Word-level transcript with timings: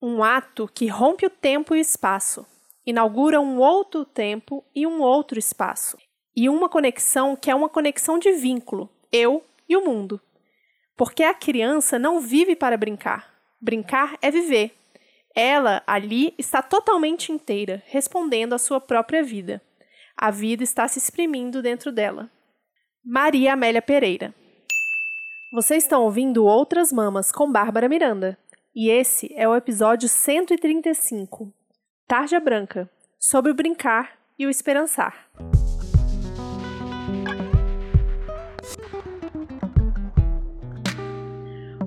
Um 0.00 0.22
ato 0.22 0.70
que 0.72 0.86
rompe 0.86 1.26
o 1.26 1.30
tempo 1.30 1.74
e 1.74 1.78
o 1.78 1.80
espaço, 1.80 2.46
inaugura 2.86 3.40
um 3.40 3.58
outro 3.58 4.04
tempo 4.04 4.64
e 4.74 4.86
um 4.86 5.00
outro 5.00 5.38
espaço, 5.38 5.98
e 6.36 6.48
uma 6.48 6.68
conexão 6.68 7.34
que 7.34 7.50
é 7.50 7.54
uma 7.54 7.68
conexão 7.68 8.18
de 8.18 8.30
vínculo, 8.32 8.88
eu 9.10 9.44
e 9.68 9.76
o 9.76 9.84
mundo. 9.84 10.20
Porque 10.96 11.22
a 11.22 11.34
criança 11.34 11.98
não 11.98 12.20
vive 12.20 12.54
para 12.54 12.76
brincar. 12.76 13.34
Brincar 13.60 14.16
é 14.22 14.30
viver. 14.30 14.72
Ela, 15.34 15.82
ali, 15.86 16.34
está 16.38 16.62
totalmente 16.62 17.30
inteira, 17.32 17.82
respondendo 17.86 18.52
à 18.52 18.58
sua 18.58 18.80
própria 18.80 19.22
vida. 19.22 19.60
A 20.16 20.30
vida 20.30 20.64
está 20.64 20.88
se 20.88 20.98
exprimindo 20.98 21.60
dentro 21.60 21.92
dela. 21.92 22.30
Maria 23.04 23.52
Amélia 23.52 23.82
Pereira. 23.82 24.34
Vocês 25.52 25.84
estão 25.84 26.02
ouvindo 26.02 26.44
Outras 26.44 26.92
Mamas 26.92 27.32
com 27.32 27.50
Bárbara 27.50 27.88
Miranda. 27.88 28.38
E 28.80 28.90
esse 28.90 29.28
é 29.34 29.48
o 29.48 29.56
episódio 29.56 30.08
135, 30.08 31.52
Tarja 32.06 32.38
Branca, 32.38 32.88
sobre 33.18 33.50
o 33.50 33.54
brincar 33.54 34.12
e 34.38 34.46
o 34.46 34.50
esperançar. 34.50 35.28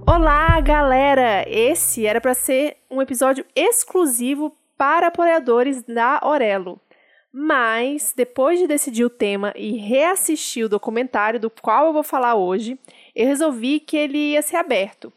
Olá, 0.05 0.59
galera! 0.59 1.46
Esse 1.48 2.05
era 2.05 2.20
para 2.20 2.34
ser 2.34 2.76
um 2.90 3.02
episódio 3.02 3.46
exclusivo 3.55 4.54
para 4.77 5.08
apoiadores 5.08 5.82
da 5.84 6.20
Orelo. 6.21 6.77
Mas, 7.32 8.12
depois 8.13 8.60
de 8.60 8.68
decidir 8.68 9.05
o 9.05 9.10
tema 9.10 9.54
e 9.55 9.77
reassistir 9.77 10.66
o 10.66 10.70
documentário 10.70 11.40
do 11.40 11.49
qual 11.49 11.85
eu 11.85 11.94
vou 11.94 12.04
falar 12.04 12.35
hoje, 12.35 12.77
eu 13.16 13.26
resolvi 13.26 13.80
que 13.80 13.96
ele 13.96 14.18
ia 14.34 14.41
ser 14.41 14.58
aberto. 14.58 15.13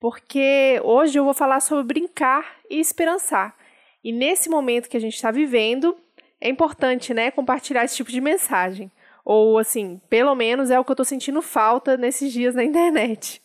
Porque 0.00 0.80
hoje 0.82 1.18
eu 1.18 1.24
vou 1.24 1.34
falar 1.34 1.60
sobre 1.60 1.84
brincar 1.84 2.56
e 2.70 2.80
esperançar. 2.80 3.54
E 4.02 4.10
nesse 4.10 4.48
momento 4.48 4.88
que 4.88 4.96
a 4.96 5.00
gente 5.00 5.14
está 5.14 5.30
vivendo, 5.30 5.94
é 6.40 6.48
importante, 6.48 7.12
né, 7.12 7.30
compartilhar 7.30 7.84
esse 7.84 7.96
tipo 7.96 8.10
de 8.10 8.20
mensagem. 8.20 8.90
Ou, 9.22 9.58
assim, 9.58 10.00
pelo 10.08 10.34
menos 10.34 10.70
é 10.70 10.80
o 10.80 10.84
que 10.84 10.90
eu 10.90 10.94
estou 10.94 11.04
sentindo 11.04 11.42
falta 11.42 11.98
nesses 11.98 12.32
dias 12.32 12.54
na 12.54 12.64
internet. 12.64 13.42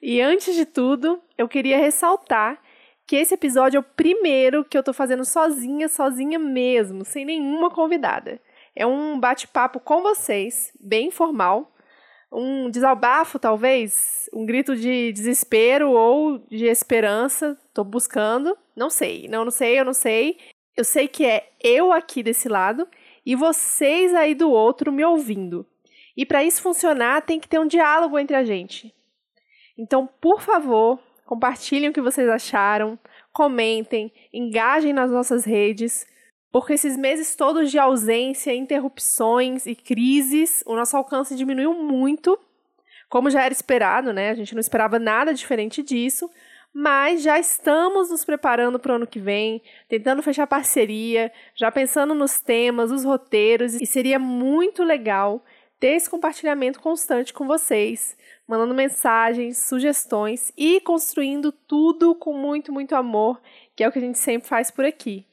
E 0.00 0.20
antes 0.20 0.54
de 0.54 0.64
tudo, 0.64 1.20
eu 1.36 1.48
queria 1.48 1.78
ressaltar 1.78 2.62
que 3.06 3.16
esse 3.16 3.34
episódio 3.34 3.78
é 3.78 3.80
o 3.80 3.82
primeiro 3.82 4.64
que 4.64 4.76
eu 4.76 4.82
tô 4.82 4.92
fazendo 4.92 5.24
sozinha, 5.24 5.88
sozinha 5.88 6.38
mesmo, 6.38 7.04
sem 7.04 7.24
nenhuma 7.24 7.70
convidada. 7.70 8.40
É 8.74 8.86
um 8.86 9.18
bate-papo 9.18 9.80
com 9.80 10.02
vocês, 10.02 10.72
bem 10.78 11.08
informal, 11.08 11.72
um 12.36 12.68
desabafo 12.68 13.38
talvez, 13.38 14.28
um 14.30 14.44
grito 14.44 14.76
de 14.76 15.10
desespero 15.10 15.90
ou 15.90 16.38
de 16.50 16.66
esperança, 16.66 17.56
tô 17.72 17.82
buscando, 17.82 18.56
não 18.76 18.90
sei, 18.90 19.26
não, 19.26 19.44
não 19.44 19.50
sei, 19.50 19.80
eu 19.80 19.84
não 19.86 19.94
sei. 19.94 20.36
Eu 20.76 20.84
sei 20.84 21.08
que 21.08 21.24
é 21.24 21.48
eu 21.64 21.90
aqui 21.90 22.22
desse 22.22 22.46
lado 22.46 22.86
e 23.24 23.34
vocês 23.34 24.14
aí 24.14 24.34
do 24.34 24.50
outro 24.50 24.92
me 24.92 25.02
ouvindo. 25.02 25.66
E 26.14 26.26
para 26.26 26.44
isso 26.44 26.60
funcionar, 26.60 27.22
tem 27.22 27.40
que 27.40 27.48
ter 27.48 27.58
um 27.58 27.66
diálogo 27.66 28.18
entre 28.18 28.36
a 28.36 28.44
gente. 28.44 28.94
Então, 29.78 30.06
por 30.20 30.42
favor, 30.42 30.98
compartilhem 31.24 31.88
o 31.88 31.92
que 31.92 32.02
vocês 32.02 32.28
acharam, 32.28 32.98
comentem, 33.32 34.12
engajem 34.32 34.92
nas 34.92 35.10
nossas 35.10 35.46
redes, 35.46 36.06
porque 36.50 36.74
esses 36.74 36.96
meses 36.96 37.34
todos 37.36 37.70
de 37.70 37.78
ausência, 37.78 38.54
interrupções 38.54 39.66
e 39.66 39.74
crises, 39.74 40.62
o 40.66 40.74
nosso 40.74 40.96
alcance 40.96 41.34
diminuiu 41.36 41.74
muito, 41.74 42.38
como 43.08 43.30
já 43.30 43.42
era 43.42 43.52
esperado, 43.52 44.12
né? 44.12 44.30
A 44.30 44.34
gente 44.34 44.54
não 44.54 44.60
esperava 44.60 44.98
nada 44.98 45.34
diferente 45.34 45.82
disso, 45.82 46.30
mas 46.72 47.22
já 47.22 47.38
estamos 47.38 48.10
nos 48.10 48.24
preparando 48.24 48.78
para 48.78 48.92
o 48.92 48.96
ano 48.96 49.06
que 49.06 49.18
vem, 49.18 49.62
tentando 49.88 50.22
fechar 50.22 50.46
parceria, 50.46 51.32
já 51.54 51.72
pensando 51.72 52.14
nos 52.14 52.38
temas, 52.38 52.90
os 52.90 53.02
roteiros, 53.02 53.80
e 53.80 53.86
seria 53.86 54.18
muito 54.18 54.82
legal 54.82 55.42
ter 55.80 55.92
esse 55.92 56.08
compartilhamento 56.08 56.80
constante 56.80 57.32
com 57.32 57.46
vocês, 57.46 58.16
mandando 58.46 58.74
mensagens, 58.74 59.58
sugestões 59.58 60.52
e 60.56 60.80
construindo 60.80 61.50
tudo 61.50 62.14
com 62.14 62.32
muito, 62.32 62.72
muito 62.72 62.94
amor, 62.94 63.40
que 63.74 63.82
é 63.82 63.88
o 63.88 63.92
que 63.92 63.98
a 63.98 64.02
gente 64.02 64.18
sempre 64.18 64.48
faz 64.48 64.70
por 64.70 64.84
aqui. 64.84 65.24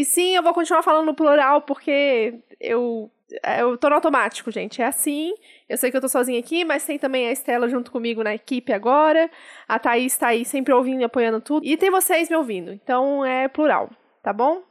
E 0.00 0.04
sim, 0.06 0.34
eu 0.34 0.42
vou 0.42 0.54
continuar 0.54 0.82
falando 0.82 1.04
no 1.04 1.14
plural 1.14 1.60
porque 1.60 2.40
eu 2.58 3.10
eu 3.44 3.76
tô 3.76 3.90
no 3.90 3.96
automático, 3.96 4.50
gente. 4.50 4.80
É 4.80 4.86
assim. 4.86 5.34
Eu 5.68 5.76
sei 5.76 5.90
que 5.90 5.96
eu 5.96 6.00
tô 6.00 6.08
sozinha 6.08 6.40
aqui, 6.40 6.64
mas 6.64 6.86
tem 6.86 6.98
também 6.98 7.28
a 7.28 7.32
Estela 7.32 7.68
junto 7.68 7.92
comigo 7.92 8.24
na 8.24 8.34
equipe 8.34 8.72
agora. 8.72 9.30
A 9.68 9.78
Thaís 9.78 10.16
tá 10.16 10.28
aí 10.28 10.42
sempre 10.42 10.72
ouvindo 10.72 11.02
e 11.02 11.04
apoiando 11.04 11.38
tudo. 11.38 11.66
E 11.66 11.76
tem 11.76 11.90
vocês 11.90 12.30
me 12.30 12.36
ouvindo. 12.36 12.72
Então 12.72 13.22
é 13.22 13.46
plural, 13.46 13.90
tá 14.22 14.32
bom? 14.32 14.62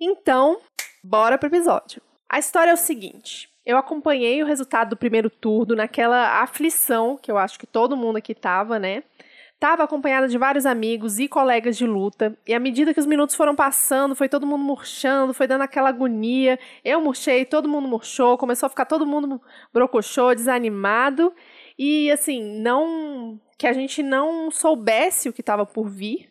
Então, 0.00 0.58
bora 1.04 1.36
pro 1.36 1.48
episódio. 1.48 2.00
A 2.30 2.38
história 2.38 2.70
é 2.70 2.74
o 2.74 2.78
seguinte: 2.78 3.50
eu 3.66 3.76
acompanhei 3.76 4.42
o 4.42 4.46
resultado 4.46 4.90
do 4.90 4.96
primeiro 4.96 5.28
turno 5.28 5.76
naquela 5.76 6.40
aflição 6.40 7.18
que 7.18 7.30
eu 7.30 7.36
acho 7.36 7.58
que 7.58 7.66
todo 7.66 7.94
mundo 7.94 8.16
aqui 8.16 8.34
tava, 8.34 8.78
né? 8.78 9.02
Tava 9.60 9.82
acompanhada 9.82 10.26
de 10.26 10.38
vários 10.38 10.64
amigos 10.64 11.18
e 11.18 11.28
colegas 11.28 11.76
de 11.76 11.86
luta, 11.86 12.34
e 12.46 12.54
à 12.54 12.58
medida 12.58 12.94
que 12.94 12.98
os 12.98 13.04
minutos 13.04 13.36
foram 13.36 13.54
passando, 13.54 14.16
foi 14.16 14.26
todo 14.26 14.46
mundo 14.46 14.64
murchando, 14.64 15.34
foi 15.34 15.46
dando 15.46 15.60
aquela 15.60 15.90
agonia. 15.90 16.58
Eu 16.82 16.98
murchei, 17.02 17.44
todo 17.44 17.68
mundo 17.68 17.86
murchou, 17.86 18.38
começou 18.38 18.68
a 18.68 18.70
ficar 18.70 18.86
todo 18.86 19.06
mundo 19.06 19.38
brocochô, 19.70 20.34
desanimado, 20.34 21.30
e 21.78 22.10
assim, 22.10 22.42
não 22.42 23.38
que 23.58 23.66
a 23.66 23.74
gente 23.74 24.02
não 24.02 24.50
soubesse 24.50 25.28
o 25.28 25.32
que 25.32 25.42
estava 25.42 25.66
por 25.66 25.90
vir, 25.90 26.29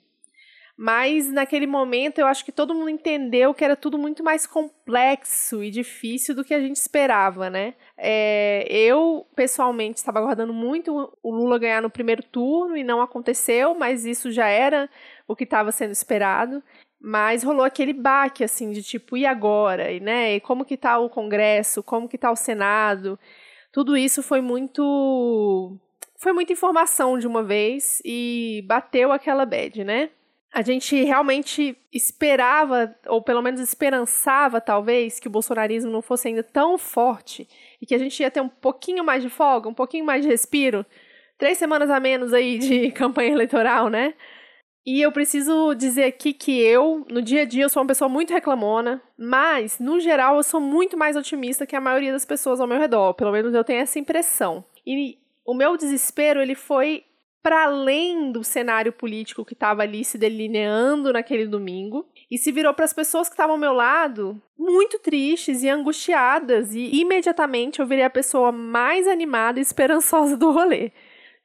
mas 0.81 1.29
naquele 1.29 1.67
momento 1.67 2.19
eu 2.19 2.25
acho 2.25 2.45
que 2.45 2.53
todo 2.53 2.73
mundo 2.73 2.89
entendeu 2.89 3.53
que 3.53 3.65
era 3.65 3.75
tudo 3.75 3.97
muito 3.97 4.23
mais 4.23 4.47
complexo 4.47 5.61
e 5.61 5.69
difícil 5.69 6.33
do 6.33 6.41
que 6.41 6.53
a 6.53 6.59
gente 6.61 6.77
esperava, 6.77 7.49
né? 7.49 7.73
É, 7.97 8.65
eu, 8.69 9.27
pessoalmente, 9.35 9.97
estava 9.97 10.19
aguardando 10.19 10.53
muito 10.53 11.11
o 11.21 11.31
Lula 11.31 11.59
ganhar 11.59 11.81
no 11.81 11.89
primeiro 11.89 12.23
turno 12.23 12.77
e 12.77 12.83
não 12.85 13.01
aconteceu, 13.01 13.75
mas 13.75 14.05
isso 14.05 14.31
já 14.31 14.47
era 14.47 14.89
o 15.27 15.35
que 15.35 15.43
estava 15.43 15.69
sendo 15.73 15.91
esperado. 15.91 16.63
Mas 16.97 17.43
rolou 17.43 17.65
aquele 17.65 17.91
baque, 17.91 18.41
assim, 18.41 18.71
de 18.71 18.81
tipo, 18.81 19.17
e 19.17 19.25
agora? 19.25 19.91
E, 19.91 19.99
né? 19.99 20.35
E 20.35 20.39
como 20.39 20.63
que 20.63 20.77
tá 20.77 20.97
o 20.97 21.09
Congresso? 21.09 21.83
Como 21.83 22.07
que 22.07 22.17
tá 22.17 22.31
o 22.31 22.37
Senado? 22.37 23.19
Tudo 23.69 23.97
isso 23.97 24.23
foi 24.23 24.39
muito... 24.39 25.77
Foi 26.17 26.31
muita 26.31 26.53
informação 26.53 27.17
de 27.19 27.27
uma 27.27 27.43
vez 27.43 28.01
e 28.05 28.63
bateu 28.65 29.11
aquela 29.11 29.45
bad, 29.45 29.83
né? 29.83 30.09
A 30.51 30.61
gente 30.61 31.03
realmente 31.03 31.77
esperava, 31.93 32.95
ou 33.07 33.21
pelo 33.21 33.41
menos 33.41 33.61
esperançava, 33.61 34.59
talvez, 34.59 35.19
que 35.19 35.27
o 35.27 35.31
bolsonarismo 35.31 35.91
não 35.91 36.01
fosse 36.01 36.27
ainda 36.27 36.43
tão 36.43 36.77
forte 36.77 37.47
e 37.79 37.85
que 37.85 37.93
a 37.93 37.99
gente 37.99 38.19
ia 38.19 38.31
ter 38.31 38.41
um 38.41 38.49
pouquinho 38.49 39.03
mais 39.03 39.21
de 39.21 39.29
folga, 39.29 39.69
um 39.69 39.73
pouquinho 39.73 40.05
mais 40.05 40.23
de 40.23 40.27
respiro. 40.27 40.85
Três 41.37 41.57
semanas 41.57 41.89
a 41.89 41.99
menos 41.99 42.33
aí 42.33 42.57
de 42.57 42.91
campanha 42.93 43.31
eleitoral, 43.31 43.89
né? 43.89 44.13
E 44.85 45.01
eu 45.01 45.11
preciso 45.11 45.75
dizer 45.75 46.05
aqui 46.05 46.33
que 46.33 46.59
eu, 46.59 47.05
no 47.09 47.21
dia 47.21 47.43
a 47.43 47.45
dia, 47.45 47.63
eu 47.63 47.69
sou 47.69 47.81
uma 47.83 47.87
pessoa 47.87 48.09
muito 48.09 48.33
reclamona, 48.33 48.99
mas, 49.15 49.77
no 49.77 49.99
geral, 49.99 50.37
eu 50.37 50.43
sou 50.43 50.59
muito 50.59 50.97
mais 50.97 51.15
otimista 51.15 51.67
que 51.67 51.75
a 51.75 51.81
maioria 51.81 52.11
das 52.11 52.25
pessoas 52.25 52.59
ao 52.59 52.67
meu 52.67 52.79
redor. 52.79 53.13
Pelo 53.13 53.31
menos 53.31 53.53
eu 53.53 53.63
tenho 53.63 53.81
essa 53.81 53.99
impressão. 53.99 54.65
E 54.85 55.19
o 55.45 55.53
meu 55.53 55.77
desespero, 55.77 56.41
ele 56.41 56.55
foi 56.55 57.03
para 57.41 57.63
além 57.63 58.31
do 58.31 58.43
cenário 58.43 58.91
político 58.91 59.45
que 59.45 59.53
estava 59.53 59.81
ali 59.81 60.03
se 60.03 60.17
delineando 60.17 61.13
naquele 61.13 61.47
domingo 61.47 62.05
e 62.29 62.37
se 62.37 62.51
virou 62.51 62.73
para 62.73 62.85
as 62.85 62.93
pessoas 62.93 63.29
que 63.29 63.33
estavam 63.33 63.55
ao 63.55 63.59
meu 63.59 63.73
lado 63.73 64.41
muito 64.57 64.99
tristes 64.99 65.63
e 65.63 65.69
angustiadas 65.69 66.73
e 66.73 66.99
imediatamente 66.99 67.79
eu 67.79 67.87
virei 67.87 68.03
a 68.03 68.09
pessoa 68.09 68.51
mais 68.51 69.07
animada 69.07 69.59
e 69.59 69.61
esperançosa 69.61 70.35
do 70.35 70.51
rolê. 70.51 70.91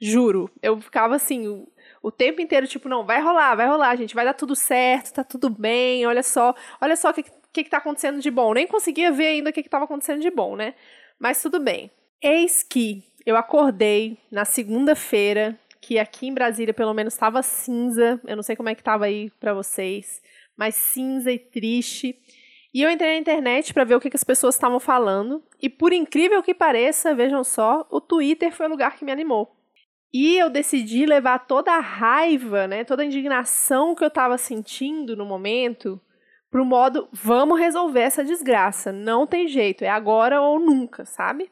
Juro, 0.00 0.50
eu 0.60 0.80
ficava 0.80 1.14
assim, 1.14 1.46
o, 1.46 1.68
o 2.02 2.10
tempo 2.10 2.40
inteiro 2.40 2.66
tipo, 2.66 2.88
não, 2.88 3.06
vai 3.06 3.22
rolar, 3.22 3.54
vai 3.54 3.68
rolar, 3.68 3.96
gente, 3.96 4.14
vai 4.14 4.24
dar 4.24 4.34
tudo 4.34 4.56
certo, 4.56 5.14
tá 5.14 5.24
tudo 5.24 5.48
bem, 5.48 6.04
olha 6.06 6.22
só, 6.22 6.54
olha 6.80 6.96
só 6.96 7.10
o 7.10 7.14
que, 7.14 7.22
que, 7.52 7.64
que 7.64 7.70
tá 7.70 7.78
acontecendo 7.78 8.20
de 8.20 8.30
bom. 8.30 8.52
Nem 8.52 8.66
conseguia 8.66 9.12
ver 9.12 9.28
ainda 9.28 9.50
o 9.50 9.52
que, 9.52 9.62
que 9.62 9.68
tava 9.68 9.84
acontecendo 9.84 10.20
de 10.20 10.30
bom, 10.30 10.56
né? 10.56 10.74
Mas 11.18 11.40
tudo 11.40 11.60
bem. 11.60 11.90
Eis 12.20 12.62
que 12.62 13.04
eu 13.24 13.36
acordei 13.36 14.18
na 14.30 14.44
segunda-feira, 14.44 15.58
que 15.84 15.98
aqui 15.98 16.26
em 16.26 16.34
Brasília 16.34 16.72
pelo 16.72 16.94
menos 16.94 17.12
estava 17.12 17.42
cinza. 17.42 18.18
Eu 18.26 18.36
não 18.36 18.42
sei 18.42 18.56
como 18.56 18.70
é 18.70 18.74
que 18.74 18.80
estava 18.80 19.04
aí 19.04 19.30
para 19.38 19.52
vocês, 19.52 20.22
mas 20.56 20.74
cinza 20.74 21.30
e 21.30 21.38
triste. 21.38 22.18
E 22.72 22.80
eu 22.82 22.90
entrei 22.90 23.12
na 23.12 23.20
internet 23.20 23.74
para 23.74 23.84
ver 23.84 23.94
o 23.94 24.00
que, 24.00 24.08
que 24.08 24.16
as 24.16 24.24
pessoas 24.24 24.54
estavam 24.54 24.80
falando. 24.80 25.42
E 25.60 25.68
por 25.68 25.92
incrível 25.92 26.42
que 26.42 26.54
pareça, 26.54 27.14
vejam 27.14 27.44
só, 27.44 27.86
o 27.90 28.00
Twitter 28.00 28.50
foi 28.50 28.66
o 28.66 28.70
lugar 28.70 28.96
que 28.96 29.04
me 29.04 29.12
animou. 29.12 29.54
E 30.12 30.38
eu 30.38 30.48
decidi 30.48 31.04
levar 31.04 31.40
toda 31.40 31.72
a 31.72 31.80
raiva, 31.80 32.66
né, 32.66 32.84
toda 32.84 33.02
a 33.02 33.06
indignação 33.06 33.94
que 33.94 34.02
eu 34.02 34.08
estava 34.08 34.38
sentindo 34.38 35.16
no 35.16 35.26
momento 35.26 36.00
pro 36.50 36.64
modo 36.64 37.08
vamos 37.12 37.58
resolver 37.58 38.00
essa 38.00 38.22
desgraça. 38.24 38.92
Não 38.92 39.26
tem 39.26 39.48
jeito, 39.48 39.84
é 39.84 39.88
agora 39.88 40.40
ou 40.40 40.60
nunca, 40.60 41.04
sabe? 41.04 41.50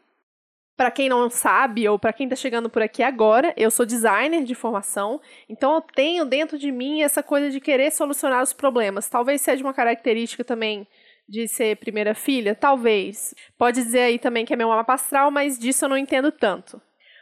Para 0.76 0.90
quem 0.90 1.08
não 1.08 1.28
sabe, 1.28 1.88
ou 1.88 1.98
para 1.98 2.12
quem 2.12 2.26
está 2.26 2.34
chegando 2.34 2.70
por 2.70 2.82
aqui 2.82 3.02
agora, 3.02 3.52
eu 3.56 3.70
sou 3.70 3.84
designer 3.84 4.42
de 4.42 4.54
formação, 4.54 5.20
então 5.48 5.74
eu 5.74 5.80
tenho 5.80 6.24
dentro 6.24 6.58
de 6.58 6.72
mim 6.72 7.02
essa 7.02 7.22
coisa 7.22 7.50
de 7.50 7.60
querer 7.60 7.92
solucionar 7.92 8.42
os 8.42 8.52
problemas. 8.52 9.08
Talvez 9.08 9.42
seja 9.42 9.62
uma 9.62 9.74
característica 9.74 10.42
também 10.42 10.86
de 11.28 11.46
ser 11.46 11.76
primeira 11.76 12.14
filha, 12.14 12.54
talvez. 12.54 13.34
Pode 13.56 13.82
dizer 13.82 14.00
aí 14.00 14.18
também 14.18 14.44
que 14.44 14.52
é 14.52 14.56
meu 14.56 14.68
mapa 14.68 14.94
astral, 14.94 15.30
mas 15.30 15.58
disso 15.58 15.84
eu 15.84 15.88
não 15.88 15.96
entendo 15.96 16.32
tanto. 16.32 16.80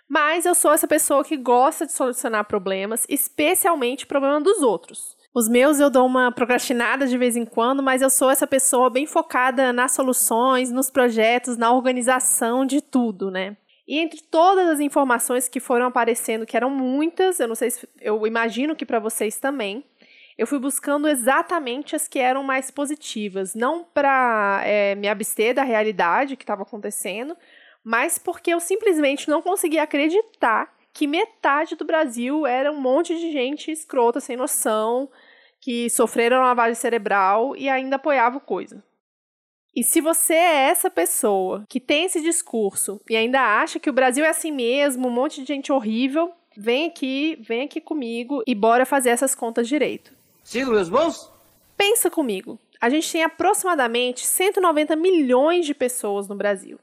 Mas 0.08 0.44
eu 0.44 0.54
sou 0.54 0.72
essa 0.72 0.88
pessoa 0.88 1.24
que 1.24 1.36
gosta 1.36 1.86
de 1.86 1.92
solucionar 1.92 2.44
problemas, 2.44 3.06
especialmente 3.08 4.06
problema 4.06 4.40
dos 4.40 4.62
outros. 4.62 5.16
Os 5.32 5.48
meus 5.48 5.78
eu 5.78 5.88
dou 5.88 6.06
uma 6.06 6.32
procrastinada 6.32 7.06
de 7.06 7.16
vez 7.16 7.36
em 7.36 7.44
quando, 7.44 7.82
mas 7.82 8.02
eu 8.02 8.10
sou 8.10 8.30
essa 8.30 8.48
pessoa 8.48 8.90
bem 8.90 9.06
focada 9.06 9.72
nas 9.72 9.92
soluções, 9.92 10.72
nos 10.72 10.90
projetos, 10.90 11.56
na 11.56 11.72
organização 11.72 12.66
de 12.66 12.80
tudo, 12.80 13.30
né? 13.30 13.56
E 13.86 13.98
entre 13.98 14.20
todas 14.22 14.68
as 14.68 14.80
informações 14.80 15.48
que 15.48 15.60
foram 15.60 15.86
aparecendo, 15.86 16.46
que 16.46 16.56
eram 16.56 16.70
muitas, 16.70 17.38
eu 17.38 17.46
não 17.46 17.54
sei 17.54 17.70
se 17.70 17.88
eu 18.00 18.26
imagino 18.26 18.74
que 18.74 18.84
para 18.84 18.98
vocês 18.98 19.38
também, 19.38 19.84
eu 20.36 20.48
fui 20.48 20.58
buscando 20.58 21.06
exatamente 21.06 21.94
as 21.94 22.08
que 22.08 22.18
eram 22.18 22.42
mais 22.42 22.70
positivas, 22.70 23.54
não 23.54 23.84
para 23.84 24.62
é, 24.64 24.96
me 24.96 25.08
abster 25.08 25.54
da 25.54 25.62
realidade 25.62 26.36
que 26.36 26.42
estava 26.42 26.62
acontecendo, 26.62 27.36
mas 27.84 28.18
porque 28.18 28.52
eu 28.52 28.58
simplesmente 28.58 29.28
não 29.28 29.42
conseguia 29.42 29.84
acreditar 29.84 30.72
que 30.92 31.06
metade 31.06 31.76
do 31.76 31.84
Brasil 31.84 32.46
era 32.46 32.70
um 32.70 32.80
monte 32.80 33.16
de 33.16 33.32
gente 33.32 33.70
escrota, 33.70 34.20
sem 34.20 34.36
noção, 34.36 35.08
que 35.60 35.88
sofreram 35.90 36.40
lavagem 36.40 36.74
cerebral 36.74 37.56
e 37.56 37.68
ainda 37.68 37.96
apoiava 37.96 38.40
coisa. 38.40 38.82
E 39.74 39.84
se 39.84 40.00
você 40.00 40.34
é 40.34 40.68
essa 40.68 40.90
pessoa 40.90 41.64
que 41.68 41.78
tem 41.78 42.04
esse 42.04 42.20
discurso 42.20 43.00
e 43.08 43.16
ainda 43.16 43.40
acha 43.40 43.78
que 43.78 43.88
o 43.88 43.92
Brasil 43.92 44.24
é 44.24 44.28
assim 44.28 44.50
mesmo, 44.50 45.06
um 45.06 45.12
monte 45.12 45.40
de 45.40 45.46
gente 45.46 45.70
horrível, 45.70 46.32
vem 46.56 46.86
aqui, 46.86 47.38
vem 47.40 47.62
aqui 47.62 47.80
comigo 47.80 48.42
e 48.46 48.54
bora 48.54 48.84
fazer 48.84 49.10
essas 49.10 49.34
contas 49.34 49.68
direito. 49.68 50.12
Sigo 50.42 50.72
meus 50.72 50.88
bons? 50.88 51.30
Pensa 51.76 52.10
comigo. 52.10 52.58
A 52.80 52.90
gente 52.90 53.12
tem 53.12 53.22
aproximadamente 53.22 54.26
190 54.26 54.96
milhões 54.96 55.66
de 55.66 55.74
pessoas 55.74 56.26
no 56.26 56.34
Brasil. 56.34 56.78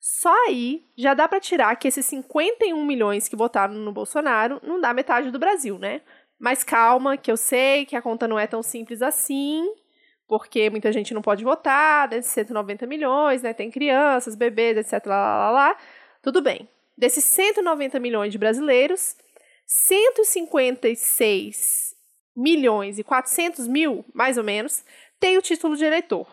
Só 0.00 0.34
aí 0.46 0.86
já 0.96 1.12
dá 1.12 1.28
para 1.28 1.38
tirar 1.38 1.76
que 1.76 1.86
esses 1.86 2.06
51 2.06 2.82
milhões 2.84 3.28
que 3.28 3.36
votaram 3.36 3.74
no 3.74 3.92
Bolsonaro 3.92 4.58
não 4.62 4.80
dá 4.80 4.94
metade 4.94 5.30
do 5.30 5.38
Brasil, 5.38 5.78
né? 5.78 6.00
Mas 6.38 6.64
calma, 6.64 7.18
que 7.18 7.30
eu 7.30 7.36
sei 7.36 7.84
que 7.84 7.94
a 7.94 8.00
conta 8.00 8.26
não 8.26 8.38
é 8.38 8.46
tão 8.46 8.62
simples 8.62 9.02
assim, 9.02 9.62
porque 10.26 10.70
muita 10.70 10.90
gente 10.90 11.12
não 11.12 11.20
pode 11.20 11.44
votar, 11.44 12.08
desses 12.08 12.32
190 12.32 12.86
milhões, 12.86 13.42
né? 13.42 13.52
Tem 13.52 13.70
crianças, 13.70 14.34
bebês, 14.34 14.78
etc. 14.78 15.04
Lá, 15.04 15.38
lá, 15.38 15.50
lá. 15.50 15.76
Tudo 16.22 16.40
bem. 16.40 16.66
Desses 16.96 17.24
190 17.24 18.00
milhões 18.00 18.32
de 18.32 18.38
brasileiros, 18.38 19.14
156 19.66 21.94
milhões 22.34 22.98
e 22.98 23.04
400 23.04 23.68
mil, 23.68 24.02
mais 24.14 24.38
ou 24.38 24.44
menos, 24.44 24.82
têm 25.18 25.36
o 25.36 25.42
título 25.42 25.76
de 25.76 25.84
eleitor. 25.84 26.26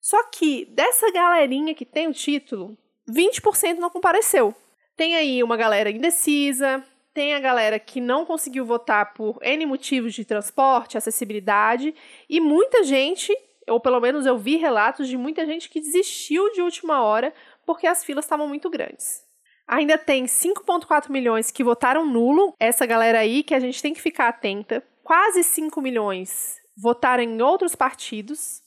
Só 0.00 0.24
que 0.30 0.64
dessa 0.66 1.10
galerinha 1.12 1.74
que 1.74 1.84
tem 1.84 2.08
o 2.08 2.14
título, 2.14 2.78
20% 3.08 3.78
não 3.78 3.90
compareceu. 3.90 4.54
Tem 4.96 5.16
aí 5.16 5.42
uma 5.42 5.56
galera 5.56 5.90
indecisa, 5.90 6.84
tem 7.12 7.34
a 7.34 7.40
galera 7.40 7.78
que 7.78 8.00
não 8.00 8.24
conseguiu 8.24 8.64
votar 8.64 9.14
por 9.14 9.38
N 9.42 9.66
motivos 9.66 10.14
de 10.14 10.24
transporte, 10.24 10.98
acessibilidade, 10.98 11.94
e 12.28 12.40
muita 12.40 12.82
gente, 12.82 13.32
ou 13.68 13.78
pelo 13.80 14.00
menos 14.00 14.26
eu 14.26 14.36
vi 14.36 14.56
relatos 14.56 15.08
de 15.08 15.16
muita 15.16 15.46
gente 15.46 15.70
que 15.70 15.80
desistiu 15.80 16.52
de 16.52 16.60
última 16.60 17.02
hora 17.02 17.32
porque 17.64 17.86
as 17.86 18.04
filas 18.04 18.24
estavam 18.24 18.48
muito 18.48 18.68
grandes. 18.68 19.22
Ainda 19.66 19.96
tem 19.96 20.26
5,4 20.26 21.08
milhões 21.08 21.50
que 21.50 21.64
votaram 21.64 22.04
nulo, 22.04 22.54
essa 22.60 22.84
galera 22.84 23.20
aí 23.20 23.42
que 23.42 23.54
a 23.54 23.60
gente 23.60 23.80
tem 23.80 23.94
que 23.94 24.02
ficar 24.02 24.28
atenta. 24.28 24.82
Quase 25.02 25.42
5 25.42 25.80
milhões 25.80 26.56
votaram 26.76 27.22
em 27.22 27.40
outros 27.40 27.74
partidos. 27.74 28.60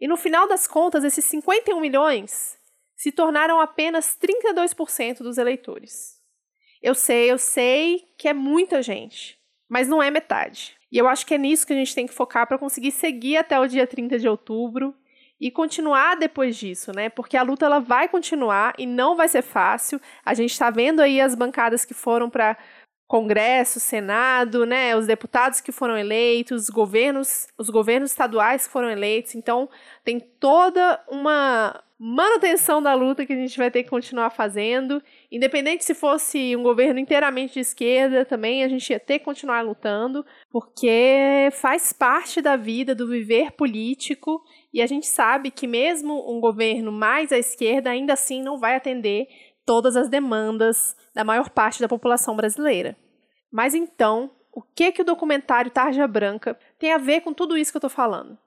E 0.00 0.08
no 0.08 0.16
final 0.16 0.48
das 0.48 0.66
contas, 0.66 1.04
esses 1.04 1.24
51 1.26 1.78
milhões 1.78 2.58
se 3.00 3.10
tornaram 3.10 3.58
apenas 3.58 4.14
32% 4.20 5.20
dos 5.20 5.38
eleitores. 5.38 6.20
Eu 6.82 6.94
sei, 6.94 7.30
eu 7.32 7.38
sei 7.38 8.04
que 8.18 8.28
é 8.28 8.34
muita 8.34 8.82
gente, 8.82 9.38
mas 9.66 9.88
não 9.88 10.02
é 10.02 10.10
metade. 10.10 10.76
E 10.92 10.98
eu 10.98 11.08
acho 11.08 11.24
que 11.24 11.32
é 11.32 11.38
nisso 11.38 11.66
que 11.66 11.72
a 11.72 11.76
gente 11.76 11.94
tem 11.94 12.06
que 12.06 12.12
focar 12.12 12.46
para 12.46 12.58
conseguir 12.58 12.90
seguir 12.90 13.38
até 13.38 13.58
o 13.58 13.66
dia 13.66 13.86
30 13.86 14.18
de 14.18 14.28
outubro 14.28 14.94
e 15.40 15.50
continuar 15.50 16.14
depois 16.14 16.54
disso, 16.54 16.92
né? 16.94 17.08
Porque 17.08 17.38
a 17.38 17.42
luta 17.42 17.64
ela 17.64 17.78
vai 17.78 18.06
continuar 18.06 18.74
e 18.76 18.84
não 18.84 19.16
vai 19.16 19.28
ser 19.28 19.40
fácil. 19.40 19.98
A 20.22 20.34
gente 20.34 20.50
está 20.50 20.68
vendo 20.68 21.00
aí 21.00 21.22
as 21.22 21.34
bancadas 21.34 21.86
que 21.86 21.94
foram 21.94 22.28
para 22.28 22.58
Congresso, 23.10 23.80
Senado, 23.80 24.64
né, 24.64 24.94
os 24.94 25.04
deputados 25.04 25.60
que 25.60 25.72
foram 25.72 25.98
eleitos, 25.98 26.62
os 26.62 26.70
governos, 26.70 27.48
os 27.58 27.68
governos 27.68 28.12
estaduais 28.12 28.68
que 28.68 28.72
foram 28.72 28.88
eleitos. 28.88 29.34
Então, 29.34 29.68
tem 30.04 30.20
toda 30.20 31.02
uma 31.08 31.82
manutenção 31.98 32.80
da 32.80 32.94
luta 32.94 33.26
que 33.26 33.32
a 33.32 33.36
gente 33.36 33.58
vai 33.58 33.68
ter 33.68 33.82
que 33.82 33.90
continuar 33.90 34.30
fazendo. 34.30 35.02
Independente 35.28 35.84
se 35.84 35.92
fosse 35.92 36.54
um 36.54 36.62
governo 36.62 37.00
inteiramente 37.00 37.54
de 37.54 37.60
esquerda, 37.60 38.24
também 38.24 38.62
a 38.62 38.68
gente 38.68 38.88
ia 38.90 39.00
ter 39.00 39.18
que 39.18 39.24
continuar 39.24 39.62
lutando, 39.62 40.24
porque 40.48 41.48
faz 41.50 41.92
parte 41.92 42.40
da 42.40 42.54
vida, 42.54 42.94
do 42.94 43.08
viver 43.08 43.50
político, 43.50 44.40
e 44.72 44.80
a 44.80 44.86
gente 44.86 45.08
sabe 45.08 45.50
que 45.50 45.66
mesmo 45.66 46.32
um 46.32 46.40
governo 46.40 46.92
mais 46.92 47.32
à 47.32 47.38
esquerda, 47.38 47.90
ainda 47.90 48.12
assim 48.12 48.40
não 48.40 48.56
vai 48.56 48.76
atender 48.76 49.26
todas 49.66 49.96
as 49.96 50.08
demandas 50.08 50.94
da 51.14 51.24
maior 51.24 51.50
parte 51.50 51.80
da 51.80 51.88
população 51.88 52.36
brasileira. 52.36 52.96
Mas 53.50 53.74
então, 53.74 54.30
o 54.52 54.62
que 54.62 54.92
que 54.92 55.02
o 55.02 55.04
documentário 55.04 55.70
Tarja 55.70 56.06
Branca 56.06 56.58
tem 56.78 56.92
a 56.92 56.98
ver 56.98 57.20
com 57.20 57.32
tudo 57.32 57.56
isso 57.56 57.72
que 57.72 57.76
eu 57.76 57.80
estou 57.80 57.90
falando? 57.90 58.38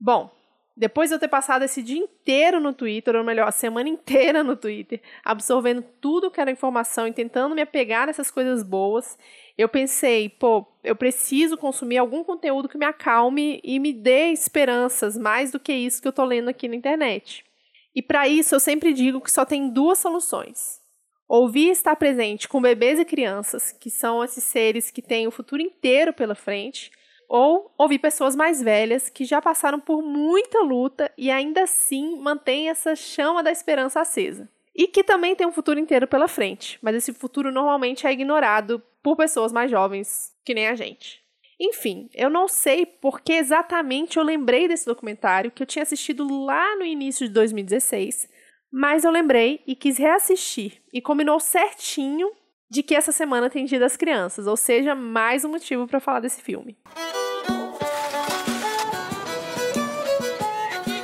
Bom, 0.00 0.30
depois 0.78 1.10
de 1.10 1.16
eu 1.16 1.18
ter 1.18 1.26
passado 1.26 1.64
esse 1.64 1.82
dia 1.82 1.98
inteiro 1.98 2.60
no 2.60 2.72
Twitter, 2.72 3.16
ou 3.16 3.24
melhor, 3.24 3.48
a 3.48 3.52
semana 3.52 3.88
inteira 3.88 4.44
no 4.44 4.54
Twitter, 4.54 5.02
absorvendo 5.24 5.82
tudo 6.00 6.30
que 6.30 6.40
era 6.40 6.52
informação 6.52 7.08
e 7.08 7.12
tentando 7.12 7.52
me 7.52 7.62
apegar 7.62 8.06
nessas 8.06 8.30
coisas 8.30 8.62
boas, 8.62 9.18
eu 9.56 9.68
pensei, 9.68 10.28
pô, 10.28 10.64
eu 10.84 10.94
preciso 10.94 11.56
consumir 11.58 11.98
algum 11.98 12.22
conteúdo 12.22 12.68
que 12.68 12.78
me 12.78 12.86
acalme 12.86 13.60
e 13.64 13.80
me 13.80 13.92
dê 13.92 14.30
esperanças, 14.30 15.18
mais 15.18 15.50
do 15.50 15.58
que 15.58 15.72
isso 15.72 16.00
que 16.00 16.06
eu 16.06 16.12
tô 16.12 16.24
lendo 16.24 16.48
aqui 16.48 16.68
na 16.68 16.76
internet. 16.76 17.44
E 17.92 18.00
para 18.00 18.28
isso 18.28 18.54
eu 18.54 18.60
sempre 18.60 18.92
digo 18.92 19.20
que 19.20 19.32
só 19.32 19.44
tem 19.44 19.68
duas 19.70 19.98
soluções. 19.98 20.80
Ouvir 21.28 21.68
estar 21.68 21.94
presente 21.94 22.48
com 22.48 22.58
bebês 22.58 22.98
e 22.98 23.04
crianças, 23.04 23.70
que 23.70 23.90
são 23.90 24.24
esses 24.24 24.42
seres 24.44 24.90
que 24.90 25.02
têm 25.02 25.26
o 25.26 25.30
futuro 25.30 25.60
inteiro 25.60 26.10
pela 26.10 26.34
frente, 26.34 26.90
ou 27.28 27.70
ouvir 27.76 27.98
pessoas 27.98 28.34
mais 28.34 28.62
velhas 28.62 29.10
que 29.10 29.26
já 29.26 29.42
passaram 29.42 29.78
por 29.78 30.02
muita 30.02 30.60
luta 30.62 31.12
e 31.18 31.30
ainda 31.30 31.64
assim 31.64 32.16
mantêm 32.18 32.70
essa 32.70 32.96
chama 32.96 33.42
da 33.42 33.52
esperança 33.52 34.00
acesa. 34.00 34.48
E 34.74 34.86
que 34.86 35.04
também 35.04 35.36
tem 35.36 35.46
um 35.46 35.52
futuro 35.52 35.78
inteiro 35.78 36.06
pela 36.06 36.28
frente, 36.28 36.78
mas 36.80 36.94
esse 36.94 37.12
futuro 37.12 37.52
normalmente 37.52 38.06
é 38.06 38.12
ignorado 38.12 38.82
por 39.02 39.14
pessoas 39.14 39.52
mais 39.52 39.70
jovens 39.70 40.32
que 40.42 40.54
nem 40.54 40.66
a 40.68 40.74
gente. 40.74 41.22
Enfim, 41.60 42.08
eu 42.14 42.30
não 42.30 42.48
sei 42.48 42.86
porque 42.86 43.32
exatamente 43.34 44.16
eu 44.16 44.22
lembrei 44.22 44.66
desse 44.66 44.86
documentário 44.86 45.50
que 45.50 45.62
eu 45.62 45.66
tinha 45.66 45.82
assistido 45.82 46.26
lá 46.44 46.76
no 46.76 46.84
início 46.84 47.26
de 47.26 47.34
2016, 47.34 48.28
mas 48.70 49.04
eu 49.04 49.10
lembrei 49.10 49.62
e 49.66 49.74
quis 49.74 49.98
reassistir 49.98 50.82
e 50.92 51.00
combinou 51.00 51.40
certinho 51.40 52.30
de 52.70 52.82
que 52.82 52.94
essa 52.94 53.12
semana 53.12 53.48
tem 53.48 53.64
Dia 53.64 53.80
das 53.80 53.96
Crianças, 53.96 54.46
ou 54.46 54.56
seja, 54.56 54.94
mais 54.94 55.44
um 55.44 55.50
motivo 55.50 55.86
para 55.86 56.00
falar 56.00 56.20
desse 56.20 56.42
filme. 56.42 56.76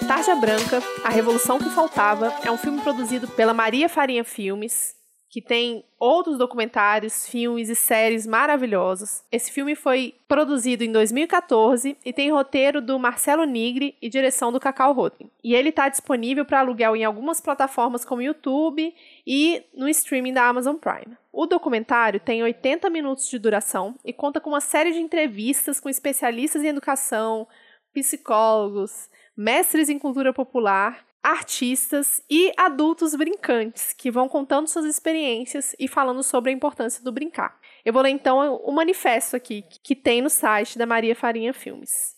Tarja 0.07 0.35
Branca, 0.35 0.83
A 1.03 1.09
Revolução 1.09 1.59
que 1.59 1.71
Faltava, 1.71 2.33
é 2.45 2.51
um 2.51 2.59
filme 2.59 2.83
produzido 2.83 3.27
pela 3.29 3.55
Maria 3.55 3.89
Farinha 3.89 4.23
Filmes, 4.23 4.95
que 5.35 5.43
tem 5.43 5.85
outros 5.99 6.39
documentários, 6.39 7.27
filmes 7.27 7.69
e 7.69 7.75
séries 7.75 8.25
maravilhosos. 8.25 9.25
Esse 9.33 9.51
filme 9.51 9.75
foi 9.75 10.15
produzido 10.29 10.85
em 10.85 10.93
2014 10.93 11.99
e 12.05 12.13
tem 12.13 12.31
roteiro 12.31 12.81
do 12.81 12.97
Marcelo 13.01 13.43
Nigri 13.43 13.97
e 14.01 14.09
direção 14.09 14.53
do 14.53 14.61
Cacau 14.61 14.93
Rotem. 14.93 15.29
E 15.43 15.53
ele 15.53 15.71
está 15.71 15.89
disponível 15.89 16.45
para 16.45 16.61
aluguel 16.61 16.95
em 16.95 17.03
algumas 17.03 17.41
plataformas 17.41 18.05
como 18.05 18.23
YouTube 18.23 18.95
e 19.27 19.65
no 19.75 19.89
streaming 19.89 20.35
da 20.35 20.47
Amazon 20.47 20.77
Prime. 20.77 21.17
O 21.33 21.47
documentário 21.47 22.21
tem 22.21 22.41
80 22.41 22.89
minutos 22.89 23.29
de 23.29 23.37
duração 23.37 23.97
e 24.05 24.13
conta 24.13 24.41
com 24.41 24.51
uma 24.51 24.61
série 24.61 24.93
de 24.93 25.01
entrevistas 25.01 25.81
com 25.81 25.89
especialistas 25.89 26.63
em 26.63 26.69
educação, 26.69 27.49
psicólogos, 27.93 29.11
mestres 29.37 29.89
em 29.89 29.99
cultura 29.99 30.33
popular 30.33 31.05
artistas 31.25 32.23
e 32.29 32.53
adultos 32.55 33.15
brincantes 33.15 33.95
que 33.95 34.11
vão 34.11 34.29
contando 34.29 34.69
suas 34.69 34.85
experiências 34.85 35.75
e 35.79 35.89
falando 35.89 36.23
sobre 36.23 36.51
a 36.51 36.55
importância 36.55 37.03
do 37.03 37.11
brincar. 37.11 37.59
Eu 37.83 37.95
vou 37.95 38.03
ler 38.03 38.11
então 38.11 38.57
o 38.57 38.71
manifesto 38.71 39.35
aqui 39.35 39.65
que 39.83 39.97
tem 39.97 40.21
no 40.21 40.29
site 40.29 40.77
da 40.77 40.85
Maria 40.85 41.17
Farinha 41.17 41.55
Filmes. 41.55 42.15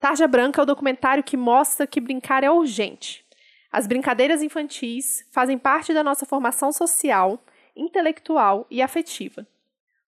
Tarja 0.00 0.26
Branca 0.26 0.60
é 0.60 0.64
o 0.64 0.66
documentário 0.66 1.22
que 1.22 1.36
mostra 1.36 1.86
que 1.86 2.00
brincar 2.00 2.42
é 2.42 2.50
urgente. 2.50 3.24
As 3.70 3.86
brincadeiras 3.86 4.42
infantis 4.42 5.24
fazem 5.30 5.56
parte 5.56 5.94
da 5.94 6.02
nossa 6.02 6.26
formação 6.26 6.72
social, 6.72 7.40
intelectual 7.76 8.66
e 8.68 8.82
afetiva. 8.82 9.46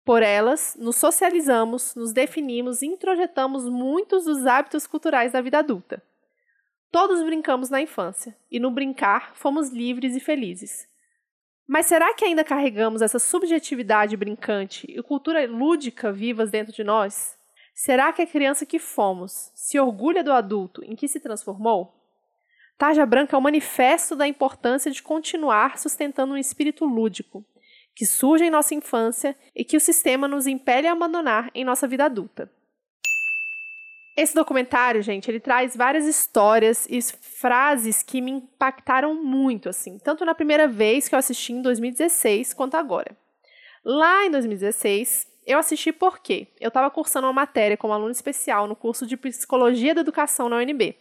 Por 0.05 0.21
elas, 0.21 0.77
nos 0.81 0.97
socializamos, 0.97 1.95
nos 1.95 2.13
definimos 2.13 2.83
e 2.83 2.87
introjetamos 2.87 3.69
muitos 3.69 4.25
dos 4.25 4.47
hábitos 4.47 4.85
culturais 4.85 5.31
da 5.31 5.41
vida 5.41 5.59
adulta. 5.59 6.03
Todos 6.93 7.23
brincamos 7.23 7.71
na 7.71 7.81
infância, 7.81 8.37
e 8.51 8.61
no 8.61 8.71
brincar 8.71 9.35
fomos 9.35 9.71
livres 9.71 10.15
e 10.15 10.21
felizes. 10.21 10.87
Mas 11.67 11.87
será 11.87 12.13
que 12.13 12.23
ainda 12.23 12.45
carregamos 12.45 13.01
essa 13.01 13.19
subjetividade 13.19 14.15
brincante 14.15 14.87
e 14.87 15.03
cultura 15.03 15.47
lúdica 15.47 16.13
vivas 16.13 16.51
dentro 16.51 16.71
de 16.71 16.85
nós? 16.85 17.35
Será 17.75 18.13
que 18.13 18.21
a 18.21 18.27
criança 18.27 18.67
que 18.67 18.79
fomos 18.79 19.51
se 19.55 19.81
orgulha 19.81 20.23
do 20.23 20.35
adulto 20.35 20.85
em 20.85 20.95
que 20.95 21.09
se 21.09 21.19
transformou? 21.19 21.99
Tarja 22.77 23.07
Branca 23.07 23.35
é 23.35 23.39
o 23.39 23.43
manifesto 23.43 24.15
da 24.15 24.29
importância 24.29 24.91
de 24.91 25.03
continuar 25.03 25.79
sustentando 25.79 26.35
um 26.35 26.37
espírito 26.37 26.85
lúdico, 26.85 27.43
que 27.95 28.05
surge 28.05 28.45
em 28.45 28.51
nossa 28.51 28.75
infância 28.75 29.35
e 29.57 29.65
que 29.65 29.79
o 29.79 29.81
sistema 29.81 30.29
nos 30.29 30.47
impele 30.47 30.87
a 30.87 30.93
abandonar 30.93 31.51
em 31.55 31.65
nossa 31.65 31.89
vida 31.89 32.05
adulta. 32.05 32.53
Esse 34.15 34.35
documentário, 34.35 35.01
gente, 35.01 35.31
ele 35.31 35.41
traz 35.41 35.75
várias 35.75 36.05
histórias 36.05 36.87
e 36.91 37.01
frases 37.01 38.03
que 38.03 38.21
me 38.21 38.31
impactaram 38.31 39.15
muito, 39.15 39.71
assim, 39.71 39.99
tanto 39.99 40.25
na 40.25 40.35
primeira 40.35 40.69
vez 40.69 41.09
que 41.09 41.15
eu 41.15 41.19
assisti 41.19 41.55
em 41.55 41.63
2016 41.63 42.53
quanto 42.53 42.77
agora. 42.77 43.17
Lá 43.83 44.27
em 44.27 44.31
2016, 44.31 45.27
eu 45.47 45.59
assisti 45.59 45.93
porque 45.93 46.49
eu 46.61 46.69
estava 46.69 46.91
cursando 46.91 47.27
uma 47.27 47.33
matéria 47.33 47.77
como 47.77 47.95
aluno 47.95 48.11
especial 48.11 48.69
no 48.69 48.77
curso 48.77 49.07
de 49.07 49.17
Psicologia 49.17 49.95
da 49.95 50.03
Educação 50.03 50.49
na 50.49 50.57
UNB. 50.57 50.95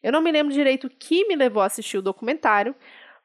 Eu 0.00 0.12
não 0.12 0.22
me 0.22 0.30
lembro 0.30 0.52
direito 0.52 0.86
o 0.86 0.90
que 0.90 1.26
me 1.26 1.34
levou 1.34 1.62
a 1.62 1.66
assistir 1.66 1.98
o 1.98 2.02
documentário, 2.02 2.74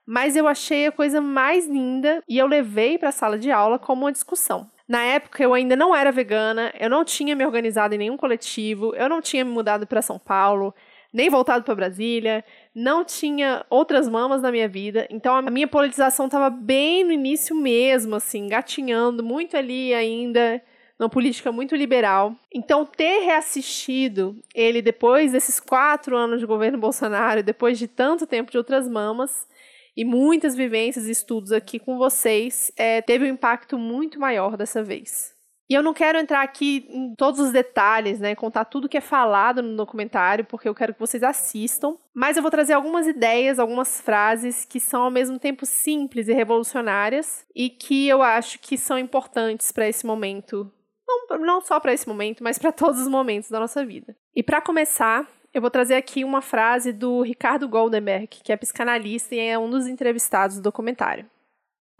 mas 0.08 0.36
eu 0.36 0.48
achei 0.48 0.88
a 0.88 0.92
coisa 0.92 1.22
mais 1.22 1.68
linda 1.68 2.24
e 2.28 2.40
eu 2.40 2.48
levei 2.48 2.98
para 2.98 3.10
a 3.10 3.12
sala 3.12 3.38
de 3.38 3.52
aula 3.52 3.78
como 3.78 4.06
uma 4.06 4.12
discussão. 4.12 4.70
Na 4.90 5.04
época 5.04 5.44
eu 5.44 5.54
ainda 5.54 5.76
não 5.76 5.96
era 5.96 6.12
vegana, 6.12 6.74
eu 6.80 6.90
não 6.90 7.06
tinha 7.06 7.36
me 7.36 7.46
organizado 7.46 7.94
em 7.94 8.00
nenhum 8.00 8.18
coletivo, 8.18 8.96
eu 8.96 9.08
não 9.08 9.22
tinha 9.22 9.46
me 9.46 9.52
mudado 9.52 9.86
para 9.86 10.02
São 10.02 10.18
Paulo, 10.18 10.74
nem 11.14 11.30
voltado 11.30 11.64
para 11.64 11.76
Brasília, 11.76 12.44
não 12.74 13.06
tinha 13.06 13.64
outras 13.70 14.10
mamas 14.10 14.42
na 14.42 14.52
minha 14.52 14.68
vida, 14.68 15.06
então 15.12 15.36
a 15.36 15.44
minha 15.44 15.68
politização 15.68 16.26
estava 16.26 16.50
bem 16.50 17.04
no 17.04 17.12
início 17.12 17.56
mesmo, 17.56 18.16
assim, 18.16 18.48
gatinhando 18.48 19.24
muito 19.24 19.56
ali 19.56 19.94
ainda, 19.94 20.60
uma 21.00 21.08
política 21.08 21.52
muito 21.52 21.76
liberal. 21.76 22.36
Então, 22.52 22.84
ter 22.84 23.20
reassistido 23.26 24.36
ele 24.56 24.82
depois 24.82 25.32
desses 25.32 25.60
quatro 25.60 26.18
anos 26.18 26.40
de 26.40 26.48
governo 26.48 26.80
Bolsonaro, 26.80 27.44
depois 27.44 27.78
de 27.78 27.88
tanto 27.88 28.26
tempo 28.26 28.52
de 28.52 28.58
outras 28.58 28.88
mamas, 28.88 29.48
e 29.96 30.06
muitas 30.06 30.56
vivências 30.56 31.08
e 31.08 31.12
estudos 31.12 31.52
aqui 31.52 31.80
com 31.80 31.98
vocês, 31.98 32.72
é, 32.78 33.02
teve 33.02 33.26
um 33.26 33.34
impacto 33.34 33.78
muito 33.78 34.20
maior 34.20 34.56
dessa 34.58 34.84
vez. 34.84 35.38
E 35.70 35.76
eu 35.76 35.84
não 35.84 35.94
quero 35.94 36.18
entrar 36.18 36.42
aqui 36.42 36.88
em 36.90 37.14
todos 37.14 37.40
os 37.40 37.52
detalhes, 37.52 38.20
né, 38.20 38.34
contar 38.34 38.66
tudo 38.66 38.90
que 38.90 38.98
é 38.98 39.02
falado 39.02 39.62
no 39.62 39.78
documentário, 39.78 40.44
porque 40.44 40.68
eu 40.68 40.74
quero 40.74 40.96
que 40.96 41.00
vocês 41.00 41.22
assistam, 41.22 41.96
mas 42.12 42.36
eu 42.36 42.42
vou 42.42 42.50
trazer 42.50 42.74
algumas 42.74 43.06
ideias, 43.06 43.60
algumas 43.60 44.02
frases 44.02 44.66
que 44.66 44.80
são 44.80 45.04
ao 45.04 45.12
mesmo 45.12 45.38
tempo 45.38 45.68
simples 45.68 46.28
e 46.28 46.34
revolucionárias 46.34 47.46
e 47.56 47.70
que 47.70 48.08
eu 48.08 48.24
acho 48.24 48.58
que 48.58 48.80
são 48.80 48.98
importantes 48.98 49.72
para 49.72 49.88
esse 49.88 50.08
momento. 50.08 50.72
Não, 51.08 51.38
não 51.38 51.62
só 51.62 51.80
para 51.80 51.94
esse 51.94 52.08
momento, 52.08 52.44
mas 52.44 52.58
para 52.58 52.72
todos 52.72 53.00
os 53.00 53.08
momentos 53.08 53.52
da 53.52 53.60
nossa 53.60 53.86
vida. 53.86 54.18
E 54.36 54.42
para 54.42 54.62
começar, 54.62 55.28
eu 55.54 55.62
vou 55.62 55.70
trazer 55.70 55.96
aqui 55.96 56.24
uma 56.24 56.42
frase 56.42 56.94
do 56.94 57.22
Ricardo 57.22 57.68
Goldenberg, 57.68 58.28
que 58.28 58.52
é 58.52 58.58
psicanalista 58.58 59.36
e 59.36 59.40
é 59.40 59.58
um 59.58 59.70
dos 59.70 59.88
entrevistados 59.88 60.58
do 60.58 60.62
documentário. 60.62 61.26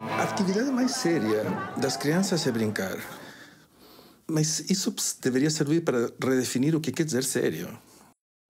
A 0.00 0.22
atividade 0.22 0.70
mais 0.70 0.92
séria 0.92 1.44
das 1.76 1.96
crianças 1.96 2.46
é 2.46 2.52
brincar. 2.52 2.96
Mas 4.28 4.70
isso 4.70 4.94
deveria 5.20 5.50
servir 5.50 5.82
para 5.82 6.30
redefinir 6.30 6.74
o 6.74 6.80
que 6.80 6.92
quer 6.92 7.04
dizer 7.04 7.24
sério. 7.24 7.68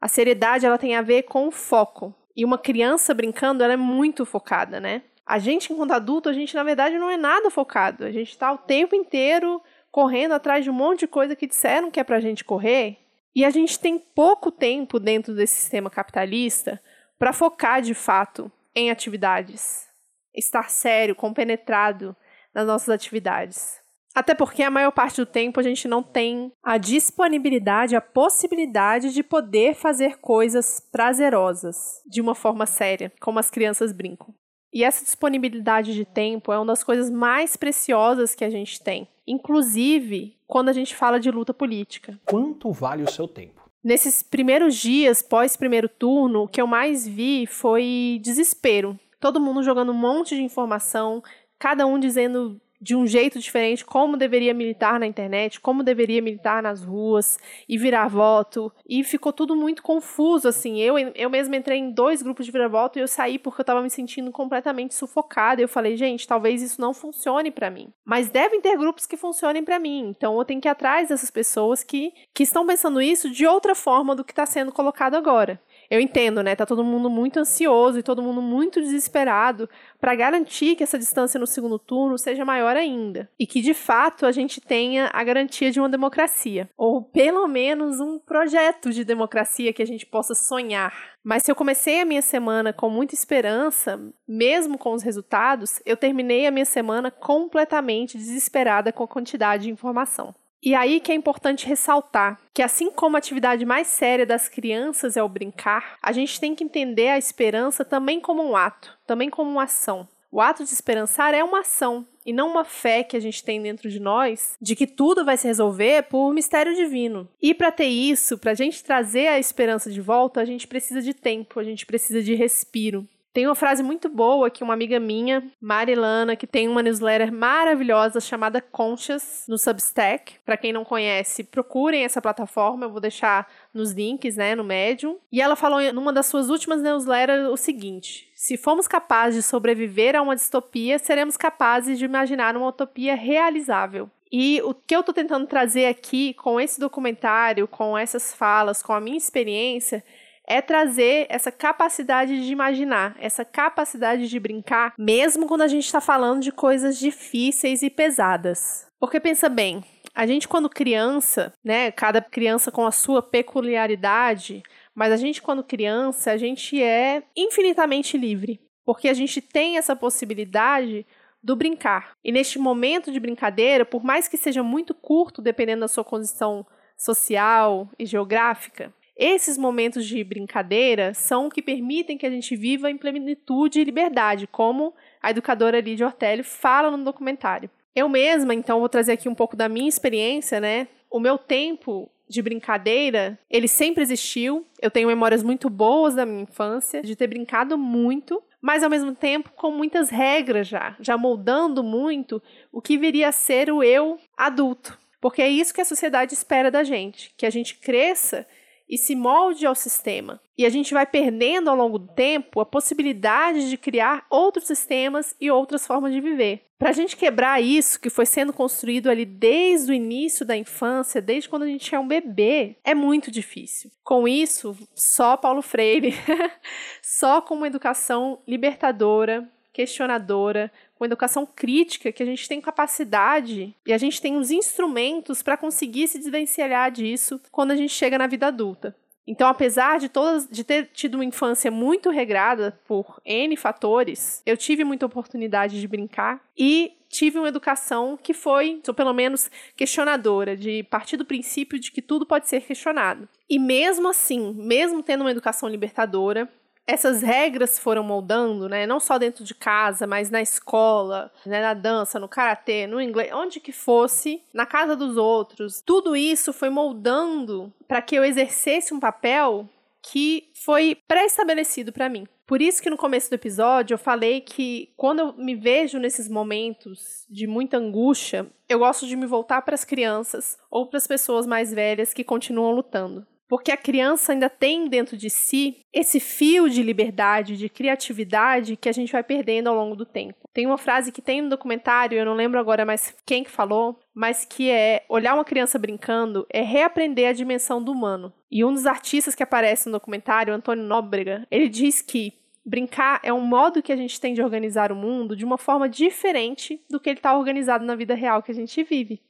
A 0.01 0.09
seriedade 0.09 0.67
ela 0.67 0.79
tem 0.79 0.95
a 0.95 1.03
ver 1.03 1.23
com 1.25 1.49
o 1.49 1.51
foco. 1.51 2.15
E 2.37 2.45
uma 2.45 2.59
criança 2.59 3.13
brincando, 3.13 3.65
ela 3.65 3.73
é 3.73 3.77
muito 3.77 4.25
focada, 4.25 4.79
né? 4.79 5.03
A 5.27 5.39
gente, 5.39 5.73
enquanto 5.73 5.93
adulto, 5.93 6.29
a 6.29 6.33
gente, 6.33 6.55
na 6.55 6.63
verdade, 6.63 6.99
não 6.99 7.11
é 7.11 7.17
nada 7.17 7.51
focado. 7.51 8.05
A 8.05 8.13
gente 8.13 8.31
está 8.31 8.53
o 8.53 8.59
tempo 8.59 8.95
inteiro 8.95 9.61
correndo 9.91 10.33
atrás 10.33 10.63
de 10.63 10.71
um 10.71 10.75
monte 10.75 11.01
de 11.01 11.07
coisa 11.09 11.35
que 11.35 11.47
disseram 11.47 11.91
que 11.91 11.99
é 11.99 12.05
pra 12.05 12.21
gente 12.21 12.45
correr 12.45 12.99
e 13.35 13.45
a 13.45 13.51
gente 13.51 13.79
tem 13.79 13.99
pouco 13.99 14.51
tempo 14.51 14.99
dentro 14.99 15.35
desse 15.35 15.57
sistema 15.57 15.91
capitalista 15.91 16.81
para 17.19 17.33
focar 17.33 17.81
de 17.81 17.95
fato 17.95 18.51
em 18.75 18.91
atividades, 18.91 19.87
estar 20.35 20.71
sério, 20.71 21.15
compenetrado 21.15 22.17
nas 22.55 22.67
nossas 22.67 22.89
atividades. 22.89 23.81
Até 24.13 24.35
porque 24.35 24.63
a 24.63 24.71
maior 24.71 24.91
parte 24.91 25.17
do 25.17 25.27
tempo 25.27 25.61
a 25.61 25.63
gente 25.63 25.87
não 25.87 26.03
tem 26.03 26.53
a 26.63 26.77
disponibilidade, 26.77 27.95
a 27.95 28.01
possibilidade 28.01 29.13
de 29.13 29.23
poder 29.23 29.75
fazer 29.75 30.19
coisas 30.19 30.81
prazerosas 30.81 32.03
de 32.07 32.21
uma 32.21 32.35
forma 32.35 32.67
séria, 32.67 33.13
como 33.21 33.39
as 33.39 33.51
crianças 33.51 33.93
brincam. 33.93 34.35
E 34.73 34.85
essa 34.85 35.05
disponibilidade 35.05 35.95
de 35.95 36.05
tempo 36.05 36.53
é 36.53 36.59
uma 36.59 36.67
das 36.67 36.85
coisas 36.85 37.11
mais 37.11 37.57
preciosas 37.57 38.35
que 38.35 38.45
a 38.45 38.51
gente 38.51 38.81
tem, 38.81 39.09
inclusive 39.27 40.37
quando 40.47 40.69
a 40.69 40.73
gente 40.73 40.95
fala 40.95 41.19
de 41.19 41.31
luta 41.31 41.53
política. 41.53 42.19
Quanto 42.25 42.71
vale 42.73 43.03
o 43.03 43.11
seu 43.11 43.27
tempo? 43.27 43.61
Nesses 43.83 44.23
primeiros 44.23 44.77
dias 44.77 45.23
pós 45.23 45.57
primeiro 45.57 45.89
turno, 45.89 46.43
o 46.43 46.49
que 46.49 46.61
eu 46.61 46.67
mais 46.67 47.07
vi 47.07 47.47
foi 47.47 48.21
desespero. 48.23 48.99
Todo 49.19 49.41
mundo 49.41 49.63
jogando 49.63 49.93
um 49.93 49.95
monte 49.95 50.37
de 50.37 50.43
informação, 50.43 51.23
cada 51.59 51.87
um 51.87 51.99
dizendo 51.99 52.61
de 52.81 52.97
um 52.97 53.07
jeito 53.07 53.39
diferente 53.39 53.85
como 53.85 54.17
deveria 54.17 54.55
militar 54.55 54.99
na 54.99 55.07
internet, 55.07 55.61
como 55.61 55.83
deveria 55.83 56.23
militar 56.23 56.63
nas 56.63 56.83
ruas 56.83 57.39
e 57.69 57.77
virar 57.77 58.09
voto. 58.09 58.73
E 58.89 59.05
ficou 59.05 59.33
tudo 59.33 59.55
muito 59.55 59.83
confuso, 59.83 60.49
assim. 60.49 60.81
Eu, 60.81 60.99
eu 60.99 61.29
mesma 61.29 61.57
entrei 61.57 61.79
em 61.79 61.91
dois 61.91 62.23
grupos 62.23 62.47
de 62.47 62.53
virar 62.53 62.69
voto 62.69 62.99
e 62.99 63.03
eu 63.03 63.09
saí 63.09 63.39
porque 63.39 63.61
eu 63.61 63.63
estava 63.63 63.83
me 63.83 63.91
sentindo 63.91 64.31
completamente 64.31 64.95
sufocada. 64.95 65.61
Eu 65.61 65.69
falei, 65.69 65.97
gente, 65.97 66.27
talvez 66.27 66.63
isso 66.63 66.81
não 66.81 66.95
funcione 66.95 67.51
para 67.51 67.71
mim. 67.71 67.93
Mas 68.05 68.31
devem 68.31 68.61
ter 68.61 68.77
grupos 68.77 69.07
que 69.07 69.17
funcionem 69.17 69.65
para 69.65 69.79
mim. 69.79 70.09
Então 70.09 70.39
eu 70.39 70.45
tenho 70.45 70.61
que 70.61 70.69
ir 70.69 70.71
atrás 70.71 71.09
dessas 71.09 71.31
pessoas 71.31 71.83
que, 71.83 72.13
que 72.33 72.43
estão 72.43 72.67
pensando 72.67 73.01
isso 73.03 73.31
de 73.31 73.47
outra 73.47 73.75
forma 73.75 74.15
do 74.15 74.25
que 74.25 74.33
está 74.33 74.47
sendo 74.47 74.73
colocado 74.73 75.15
agora 75.15 75.61
eu 75.91 76.01
entendo, 76.01 76.41
né? 76.41 76.55
Tá 76.55 76.65
todo 76.65 76.85
mundo 76.85 77.11
muito 77.11 77.41
ansioso 77.41 77.99
e 77.99 78.03
todo 78.03 78.23
mundo 78.23 78.41
muito 78.41 78.81
desesperado 78.81 79.69
para 80.01 80.15
garantir 80.15 80.77
que 80.77 80.85
essa 80.85 80.97
distância 80.97 81.41
no 81.41 81.49
segundo 81.49 81.81
turno 81.81 82.17
seja 82.17 82.45
maior 82.45 82.77
ainda 82.77 83.29
e 83.37 83.45
que 83.45 83.61
de 83.61 83.75
fato 83.75 84.25
a 84.25 84.31
gente 84.31 84.61
tenha 84.61 85.11
a 85.13 85.25
garantia 85.25 85.73
de 85.73 85.81
uma 85.81 85.89
democracia 85.89 86.71
ou 86.77 87.03
pelo 87.03 87.49
menos 87.49 87.99
um 87.99 88.21
projeto 88.21 88.91
de 88.91 89.05
democracia 89.05 89.73
que 89.73 89.83
a 89.83 89.87
gente 89.87 90.07
possa 90.07 90.33
sonhar. 90.33 90.95
Mas 91.25 91.43
se 91.43 91.51
eu 91.51 91.57
comecei 91.57 92.01
a 92.01 92.05
minha 92.05 92.23
semana 92.23 92.73
com 92.73 92.89
muita 92.89 93.15
esperança, 93.15 94.01
mesmo 94.27 94.79
com 94.79 94.93
os 94.93 95.03
resultados, 95.03 95.83
eu 95.85 95.97
terminei 95.97 96.47
a 96.47 96.53
minha 96.53 96.65
semana 96.65 97.11
completamente 97.11 98.17
desesperada 98.17 98.93
com 98.93 99.03
a 99.03 99.09
quantidade 99.09 99.65
de 99.65 99.71
informação. 99.71 100.35
E 100.63 100.75
aí 100.75 101.01
que 101.01 101.11
é 101.11 101.15
importante 101.15 101.67
ressaltar 101.67 102.39
que, 102.53 102.63
assim 102.63 102.91
como 102.91 103.17
a 103.17 103.19
atividade 103.19 103.65
mais 103.65 103.87
séria 103.87 104.27
das 104.27 104.49
crianças 104.49 105.17
é 105.17 105.23
o 105.23 105.29
brincar, 105.29 105.97
a 106.03 106.13
gente 106.13 106.39
tem 106.39 106.55
que 106.55 106.63
entender 106.63 107.09
a 107.09 107.19
esperança 107.19 107.85
também 107.85 108.21
como 108.21 108.43
um 108.43 108.55
ato, 108.55 108.97
também 109.07 109.31
como 109.31 109.51
uma 109.51 109.65
ação. 109.65 110.07
O 110.33 110.41
ato 110.41 110.63
de 110.63 110.71
esperançar 110.71 111.35
é 111.35 111.43
uma 111.43 111.61
ação 111.61 112.07
e 112.25 112.33
não 112.33 112.49
uma 112.49 112.65
fé 112.65 113.03
que 113.03 113.17
a 113.17 113.21
gente 113.21 113.43
tem 113.43 113.61
dentro 113.61 113.91
de 113.91 113.99
nós 113.99 114.55
de 114.61 114.77
que 114.77 114.87
tudo 114.87 115.25
vai 115.25 115.37
se 115.37 115.47
resolver 115.47 116.05
por 116.05 116.33
mistério 116.33 116.75
divino. 116.75 117.29
E 117.43 117.53
para 117.53 117.73
ter 117.73 117.87
isso, 117.87 118.39
para 118.39 118.53
a 118.53 118.55
gente 118.55 118.85
trazer 118.85 119.27
a 119.27 119.39
esperança 119.39 119.91
de 119.91 120.01
volta, 120.01 120.41
a 120.41 120.45
gente 120.45 120.69
precisa 120.69 121.03
de 121.03 121.15
tempo, 121.15 121.59
a 121.59 121.65
gente 121.65 121.85
precisa 121.85 122.23
de 122.23 122.35
respiro. 122.35 123.09
Tem 123.33 123.47
uma 123.47 123.55
frase 123.55 123.81
muito 123.81 124.09
boa 124.09 124.51
que 124.51 124.65
uma 124.65 124.75
amiga 124.75 124.99
minha, 124.99 125.49
Marilana, 125.61 126.35
que 126.35 126.49
tem 126.49 126.67
uma 126.67 126.83
newsletter 126.83 127.33
maravilhosa 127.33 128.21
chamada 128.21 128.61
Conscious 128.61 129.45
no 129.49 129.57
Substack. 129.57 130.35
Para 130.45 130.57
quem 130.57 130.73
não 130.73 130.85
conhece, 130.85 131.45
procurem 131.45 132.05
essa 132.05 132.21
plataforma, 132.21 132.87
eu 132.87 132.91
vou 132.91 133.01
deixar 133.01 133.49
nos 133.73 133.93
links, 133.93 134.37
né, 134.37 134.57
no 134.57 134.65
Medium. 134.65 135.17
E 135.31 135.41
ela 135.41 135.55
falou 135.55 135.81
numa 135.93 136.13
das 136.13 136.27
suas 136.27 136.51
últimas 136.51 136.83
newsletters 136.83 137.49
o 137.49 137.57
seguinte: 137.57 138.29
se 138.35 138.57
formos 138.57 138.89
capazes 138.89 139.45
de 139.45 139.49
sobreviver 139.49 140.17
a 140.17 140.23
uma 140.23 140.35
distopia, 140.35 140.99
seremos 140.99 141.37
capazes 141.37 142.01
de 142.01 142.05
imaginar 142.05 142.57
uma 142.57 142.69
utopia 142.69 143.15
realizável. 143.15 144.11
E 144.33 144.61
o 144.63 144.73
que 144.73 144.95
eu 144.95 145.01
estou 145.01 145.15
tentando 145.15 145.47
trazer 145.47 145.87
aqui 145.87 146.35
com 146.35 146.61
esse 146.61 146.79
documentário, 146.79 147.67
com 147.67 147.99
essas 147.99 148.33
falas, 148.33 148.83
com 148.83 148.93
a 148.93 149.01
minha 149.01 149.19
experiência, 149.19 150.05
é 150.51 150.61
trazer 150.61 151.27
essa 151.29 151.53
capacidade 151.53 152.45
de 152.45 152.51
imaginar, 152.51 153.15
essa 153.21 153.45
capacidade 153.45 154.29
de 154.29 154.41
brincar, 154.41 154.95
mesmo 154.99 155.47
quando 155.47 155.63
a 155.63 155.69
gente 155.69 155.87
está 155.87 156.01
falando 156.01 156.43
de 156.43 156.51
coisas 156.51 156.99
difíceis 156.99 157.83
e 157.83 157.89
pesadas. 157.89 158.85
Porque 158.99 159.21
pensa 159.21 159.49
bem, 159.49 159.85
a 160.13 160.27
gente 160.27 160.49
quando 160.49 160.69
criança, 160.69 161.53
né, 161.65 161.93
cada 161.93 162.21
criança 162.21 162.73
com 162.73 162.85
a 162.85 162.91
sua 162.91 163.23
peculiaridade, 163.23 164.65
Mas 164.93 165.13
a 165.13 165.17
gente, 165.17 165.41
quando 165.41 165.63
criança, 165.63 166.33
a 166.33 166.37
gente 166.37 166.83
é 166.83 167.23
infinitamente 167.37 168.19
livre, 168.19 168.61
porque 168.85 169.09
a 169.09 169.15
gente 169.15 169.41
tem 169.41 169.79
essa 169.79 169.95
possibilidade 169.95 171.07
do 171.41 171.55
brincar. 171.55 172.11
E 172.25 172.33
neste 172.33 172.59
momento 172.59 173.13
de 173.13 173.21
brincadeira, 173.21 173.85
por 173.85 174.03
mais 174.03 174.27
que 174.27 174.37
seja 174.37 174.65
muito 174.65 174.93
curto, 174.93 175.41
dependendo 175.41 175.83
da 175.83 175.89
sua 175.89 176.05
condição 176.05 176.67
social 176.99 177.89
e 177.99 178.05
geográfica, 178.05 178.93
esses 179.21 179.59
momentos 179.59 180.07
de 180.07 180.25
brincadeira 180.25 181.13
são 181.13 181.47
o 181.47 181.51
que 181.51 181.61
permitem 181.61 182.17
que 182.17 182.25
a 182.25 182.31
gente 182.31 182.57
viva 182.57 182.91
em 182.91 182.97
plenitude 182.97 183.79
e 183.79 183.85
liberdade, 183.85 184.47
como 184.47 184.95
a 185.23 185.31
educadora 185.31 185.79
Lídia 185.79 186.07
Ortelli 186.07 186.43
fala 186.43 186.91
no 186.97 187.05
documentário. 187.05 187.69
Eu 187.95 188.09
mesma, 188.09 188.55
então, 188.55 188.81
vou 188.81 188.89
trazer 188.89 189.13
aqui 189.13 189.29
um 189.29 189.35
pouco 189.35 189.55
da 189.55 189.69
minha 189.69 189.91
experiência, 189.91 190.59
né? 190.59 190.89
O 191.11 191.21
meu 191.21 191.37
tempo 191.37 192.11
de 192.27 192.41
brincadeira, 192.41 193.39
ele 193.51 193.69
sempre 193.69 194.03
existiu. 194.03 194.65
Eu 194.81 194.91
tenho 194.91 195.09
memórias 195.09 195.43
muito 195.43 195.69
boas 195.69 196.15
da 196.15 196.25
minha 196.25 196.45
infância, 196.45 197.03
de 197.03 197.15
ter 197.15 197.27
brincado 197.27 197.77
muito, 197.77 198.43
mas 198.63 198.83
ao 198.83 198.89
mesmo 198.89 199.15
tempo 199.15 199.51
com 199.55 199.71
muitas 199.71 200.09
regras 200.09 200.67
já, 200.67 200.97
já 200.99 201.19
moldando 201.19 201.83
muito 201.83 202.43
o 202.73 202.81
que 202.81 202.97
viria 202.97 203.29
a 203.29 203.33
ser 203.33 203.71
o 203.71 203.83
eu 203.83 204.19
adulto. 204.35 204.99
Porque 205.21 205.43
é 205.43 205.49
isso 205.49 205.75
que 205.75 205.83
a 205.83 205.85
sociedade 205.85 206.33
espera 206.33 206.71
da 206.71 206.83
gente, 206.83 207.35
que 207.37 207.45
a 207.45 207.51
gente 207.51 207.75
cresça 207.75 208.47
e 208.91 208.99
se 208.99 209.15
molde 209.15 209.65
ao 209.65 209.75
sistema. 209.75 210.41
E 210.59 210.67
a 210.67 210.69
gente 210.69 210.93
vai 210.93 211.07
perdendo 211.07 211.71
ao 211.71 211.77
longo 211.77 211.97
do 211.97 212.09
tempo 212.09 212.61
a 212.61 212.67
possibilidade 212.67 213.71
de 213.71 213.77
criar 213.77 214.27
outros 214.29 214.67
sistemas 214.67 215.35
e 215.41 215.49
outras 215.49 215.87
formas 215.87 216.13
de 216.13 216.21
viver. 216.21 216.67
Para 216.77 216.91
a 216.91 216.93
gente 216.93 217.17
quebrar 217.17 217.63
isso 217.63 218.01
que 218.01 218.11
foi 218.11 218.27
sendo 218.27 218.53
construído 218.53 219.09
ali 219.09 219.25
desde 219.25 219.93
o 219.93 219.95
início 219.95 220.45
da 220.45 220.57
infância, 220.57 221.23
desde 221.23 221.49
quando 221.49 221.63
a 221.63 221.67
gente 221.67 221.95
é 221.95 222.01
um 222.01 222.09
bebê, 222.09 222.77
é 222.83 222.95
muito 222.95 223.31
difícil. 223.31 223.91
Com 224.03 224.27
isso, 224.27 224.77
só 224.95 225.37
Paulo 225.37 225.63
Freire, 225.63 226.15
só 227.01 227.41
com 227.41 227.55
uma 227.55 227.67
educação 227.69 228.43
libertadora, 228.49 229.49
questionadora, 229.73 230.73
com 231.01 231.07
educação 231.07 231.47
crítica, 231.47 232.13
que 232.13 232.23
a 232.23 232.27
gente 232.27 232.47
tem 232.47 232.61
capacidade 232.61 233.75
e 233.87 233.93
a 233.93 233.97
gente 233.97 234.21
tem 234.21 234.37
os 234.37 234.51
instrumentos 234.51 235.43
para 235.43 235.57
conseguir 235.57 236.07
se 236.07 236.19
desvencilhar 236.19 236.91
disso 236.91 237.41
quando 237.51 237.71
a 237.71 237.77
gente 237.77 237.95
chega 237.95 238.19
na 238.19 238.27
vida 238.27 238.49
adulta. 238.49 238.95
Então, 239.27 239.49
apesar 239.49 239.99
de 239.99 240.11
todas 240.11 240.47
de 240.47 240.63
ter 240.63 240.91
tido 240.93 241.15
uma 241.15 241.25
infância 241.25 241.71
muito 241.71 242.11
regrada 242.11 242.79
por 242.87 243.19
N 243.25 243.57
fatores, 243.57 244.43
eu 244.45 244.59
tive 244.59 244.85
muita 244.85 245.07
oportunidade 245.07 245.81
de 245.81 245.89
brincar 245.89 246.45
e 246.55 246.93
tive 247.09 247.39
uma 247.39 247.49
educação 247.49 248.19
que 248.23 248.35
foi, 248.35 248.83
ou 248.87 248.93
pelo 248.93 249.15
menos 249.15 249.51
questionadora, 249.75 250.55
de 250.55 250.83
partir 250.83 251.17
do 251.17 251.25
princípio 251.25 251.79
de 251.79 251.91
que 251.91 252.03
tudo 252.03 252.27
pode 252.27 252.47
ser 252.47 252.61
questionado. 252.61 253.27
E 253.49 253.59
mesmo 253.59 254.09
assim, 254.09 254.53
mesmo 254.53 255.03
tendo 255.03 255.23
uma 255.23 255.31
educação 255.31 255.67
libertadora, 255.67 256.47
essas 256.91 257.23
regras 257.23 257.79
foram 257.79 258.03
moldando, 258.03 258.69
né? 258.69 258.87
Não 258.87 258.99
só 258.99 259.17
dentro 259.17 259.45
de 259.45 259.55
casa, 259.55 260.07
mas 260.07 260.31
na 260.31 260.43
escola, 260.43 261.33
né? 261.47 261.61
na 261.61 261.73
dança, 261.73 262.19
no 262.19 262.29
karatê, 262.29 262.87
no 262.87 263.01
inglês, 263.01 263.33
onde 263.33 263.61
que 263.61 263.73
fosse, 263.73 264.43
na 264.53 264.67
casa 264.67 264.97
dos 264.97 265.17
outros. 265.17 265.81
Tudo 265.81 266.17
isso 266.17 266.53
foi 266.53 266.69
moldando 266.69 267.73
para 267.87 268.03
que 268.03 268.17
eu 268.17 268.25
exercesse 268.25 268.93
um 268.93 268.99
papel 268.99 269.69
que 270.03 270.49
foi 270.55 270.97
pré-estabelecido 271.07 271.93
para 271.93 272.09
mim. 272.09 272.27
Por 272.47 272.61
isso 272.61 272.83
que 272.83 272.91
no 272.91 272.97
começo 272.97 273.31
do 273.31 273.35
episódio 273.35 273.95
eu 273.95 273.99
falei 273.99 274.41
que 274.41 274.89
quando 274.97 275.21
eu 275.21 275.33
me 275.35 275.55
vejo 275.55 276.01
nesses 276.01 276.29
momentos 276.29 277.25
de 277.31 277.47
muita 277.47 277.77
angústia, 277.77 278.47
eu 278.69 278.81
gosto 278.81 279.07
de 279.07 279.15
me 279.15 279.27
voltar 279.27 279.63
para 279.63 279.75
as 279.75 279.85
crianças 279.85 280.59
ou 280.69 280.87
para 280.87 280.97
as 280.97 281.07
pessoas 281.07 281.47
mais 281.47 281.73
velhas 281.73 282.13
que 282.13 282.25
continuam 282.25 282.73
lutando 282.73 283.25
porque 283.51 283.73
a 283.73 283.77
criança 283.77 284.31
ainda 284.31 284.49
tem 284.49 284.89
dentro 284.89 285.17
de 285.17 285.29
si 285.29 285.79
esse 285.93 286.21
fio 286.21 286.71
de 286.71 286.85
liberdade, 286.85 287.57
de 287.57 287.69
criatividade 287.69 288.77
que 288.77 288.89
a 288.89 288.93
gente 288.93 289.11
vai 289.11 289.25
perdendo 289.25 289.69
ao 289.69 289.75
longo 289.75 289.97
do 289.97 290.07
tempo. 290.07 290.49
Tem 290.55 290.67
uma 290.67 290.79
frase 290.79 291.11
que 291.11 291.21
tem 291.21 291.43
no 291.43 291.49
documentário, 291.49 292.17
eu 292.17 292.25
não 292.25 292.35
lembro 292.35 292.61
agora 292.61 292.87
mais 292.87 293.13
quem 293.27 293.43
que 293.43 293.51
falou, 293.51 293.99
mas 294.15 294.45
que 294.45 294.71
é 294.71 295.05
olhar 295.09 295.35
uma 295.35 295.45
criança 295.45 295.81
brincando 295.81 296.47
é 296.49 296.63
reaprender 296.63 297.29
a 297.29 297.33
dimensão 297.33 297.83
do 297.83 297.91
humano. 297.91 298.33
E 298.49 298.65
um 298.65 298.73
dos 298.73 298.87
artistas 298.87 299.35
que 299.35 299.43
aparece 299.43 299.87
no 299.87 299.93
documentário, 299.95 300.55
Antônio 300.55 300.85
Nóbrega, 300.85 301.45
ele 301.51 301.69
diz 301.69 302.01
que 302.01 302.33
brincar 302.65 303.19
é 303.25 303.33
um 303.33 303.41
modo 303.41 303.83
que 303.83 303.93
a 303.93 303.97
gente 303.97 304.21
tem 304.21 304.33
de 304.33 304.43
organizar 304.43 304.93
o 304.93 304.97
mundo 304.97 305.35
de 305.35 305.45
uma 305.45 305.59
forma 305.59 305.89
diferente 305.89 306.81
do 306.89 307.01
que 307.01 307.11
ele 307.11 307.19
está 307.19 307.37
organizado 307.37 307.85
na 307.85 307.97
vida 307.97 308.15
real 308.15 308.45
que 308.45 308.53
a 308.53 308.55
gente 308.55 308.81
vive. 308.85 309.21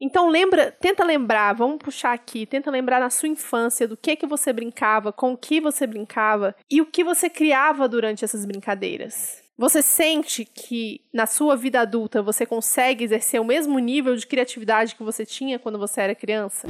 Então 0.00 0.28
lembra, 0.28 0.70
tenta 0.70 1.04
lembrar, 1.04 1.52
vamos 1.54 1.78
puxar 1.78 2.12
aqui, 2.12 2.46
tenta 2.46 2.70
lembrar 2.70 3.00
na 3.00 3.10
sua 3.10 3.28
infância 3.28 3.88
do 3.88 3.96
que 3.96 4.14
que 4.14 4.26
você 4.26 4.52
brincava, 4.52 5.12
com 5.12 5.32
o 5.32 5.36
que 5.36 5.60
você 5.60 5.88
brincava 5.88 6.54
e 6.70 6.80
o 6.80 6.86
que 6.86 7.02
você 7.02 7.28
criava 7.28 7.88
durante 7.88 8.24
essas 8.24 8.44
brincadeiras. 8.46 9.42
Você 9.58 9.82
sente 9.82 10.44
que 10.44 11.00
na 11.12 11.26
sua 11.26 11.56
vida 11.56 11.80
adulta 11.80 12.22
você 12.22 12.46
consegue 12.46 13.02
exercer 13.02 13.40
o 13.40 13.44
mesmo 13.44 13.76
nível 13.80 14.14
de 14.14 14.24
criatividade 14.24 14.94
que 14.94 15.02
você 15.02 15.26
tinha 15.26 15.58
quando 15.58 15.80
você 15.80 16.00
era 16.00 16.14
criança? 16.14 16.68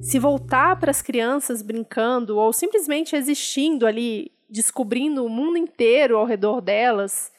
Se 0.00 0.20
voltar 0.20 0.78
para 0.78 0.92
as 0.92 1.02
crianças 1.02 1.62
brincando 1.62 2.38
ou 2.38 2.52
simplesmente 2.52 3.16
existindo 3.16 3.88
ali, 3.88 4.30
descobrindo 4.48 5.24
o 5.24 5.28
mundo 5.28 5.58
inteiro 5.58 6.16
ao 6.16 6.24
redor 6.24 6.60
delas, 6.60 7.32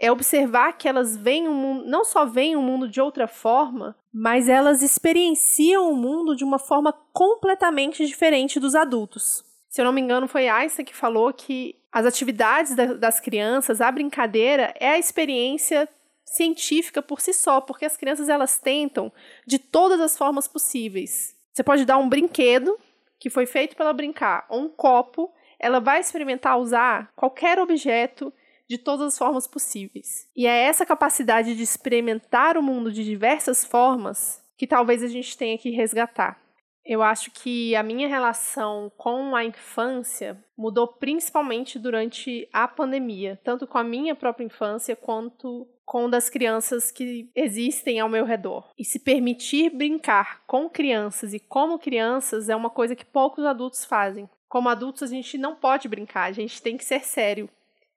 é 0.00 0.10
observar 0.10 0.72
que 0.72 0.88
elas 0.88 1.14
veem 1.14 1.46
o 1.46 1.52
mundo, 1.52 1.84
não 1.86 2.04
só 2.04 2.24
veem 2.24 2.56
o 2.56 2.62
mundo 2.62 2.88
de 2.88 3.02
outra 3.02 3.28
forma, 3.28 3.94
mas 4.12 4.48
elas 4.48 4.82
experienciam 4.82 5.92
o 5.92 5.94
mundo 5.94 6.34
de 6.34 6.42
uma 6.42 6.58
forma 6.58 6.90
completamente 7.12 8.06
diferente 8.06 8.58
dos 8.58 8.74
adultos. 8.74 9.44
Se 9.68 9.80
eu 9.80 9.84
não 9.84 9.92
me 9.92 10.00
engano, 10.00 10.26
foi 10.26 10.48
Einstein 10.48 10.86
que 10.86 10.96
falou 10.96 11.32
que 11.34 11.76
as 11.92 12.06
atividades 12.06 12.74
da, 12.74 12.94
das 12.94 13.20
crianças, 13.20 13.82
a 13.82 13.92
brincadeira, 13.92 14.74
é 14.80 14.88
a 14.88 14.98
experiência 14.98 15.86
científica 16.24 17.02
por 17.02 17.20
si 17.20 17.34
só, 17.34 17.60
porque 17.60 17.84
as 17.84 17.96
crianças 17.96 18.28
elas 18.28 18.58
tentam 18.58 19.12
de 19.46 19.58
todas 19.58 20.00
as 20.00 20.16
formas 20.16 20.48
possíveis. 20.48 21.36
Você 21.52 21.62
pode 21.62 21.84
dar 21.84 21.98
um 21.98 22.08
brinquedo 22.08 22.78
que 23.18 23.28
foi 23.28 23.44
feito 23.44 23.76
para 23.76 23.86
ela 23.86 23.92
brincar, 23.92 24.46
ou 24.48 24.62
um 24.62 24.68
copo, 24.68 25.30
ela 25.58 25.78
vai 25.78 26.00
experimentar 26.00 26.58
usar 26.58 27.12
qualquer 27.14 27.58
objeto 27.58 28.32
de 28.70 28.78
todas 28.78 29.08
as 29.08 29.18
formas 29.18 29.48
possíveis. 29.48 30.28
E 30.36 30.46
é 30.46 30.62
essa 30.62 30.86
capacidade 30.86 31.56
de 31.56 31.62
experimentar 31.64 32.56
o 32.56 32.62
mundo 32.62 32.92
de 32.92 33.04
diversas 33.04 33.64
formas 33.64 34.40
que 34.56 34.64
talvez 34.64 35.02
a 35.02 35.08
gente 35.08 35.36
tenha 35.36 35.58
que 35.58 35.70
resgatar. 35.70 36.40
Eu 36.84 37.02
acho 37.02 37.32
que 37.32 37.74
a 37.74 37.82
minha 37.82 38.06
relação 38.06 38.90
com 38.96 39.34
a 39.34 39.44
infância 39.44 40.38
mudou 40.56 40.86
principalmente 40.86 41.80
durante 41.80 42.48
a 42.52 42.68
pandemia, 42.68 43.40
tanto 43.42 43.66
com 43.66 43.76
a 43.76 43.82
minha 43.82 44.14
própria 44.14 44.44
infância 44.44 44.94
quanto 44.94 45.66
com 45.84 46.08
das 46.08 46.30
crianças 46.30 46.92
que 46.92 47.28
existem 47.34 47.98
ao 47.98 48.08
meu 48.08 48.24
redor. 48.24 48.70
E 48.78 48.84
se 48.84 49.00
permitir 49.00 49.70
brincar 49.70 50.44
com 50.46 50.70
crianças 50.70 51.34
e 51.34 51.40
como 51.40 51.76
crianças 51.76 52.48
é 52.48 52.54
uma 52.54 52.70
coisa 52.70 52.94
que 52.94 53.04
poucos 53.04 53.44
adultos 53.44 53.84
fazem. 53.84 54.30
Como 54.48 54.68
adultos, 54.68 55.02
a 55.02 55.06
gente 55.06 55.36
não 55.36 55.56
pode 55.56 55.88
brincar, 55.88 56.24
a 56.24 56.32
gente 56.32 56.62
tem 56.62 56.76
que 56.76 56.84
ser 56.84 57.04
sério. 57.04 57.48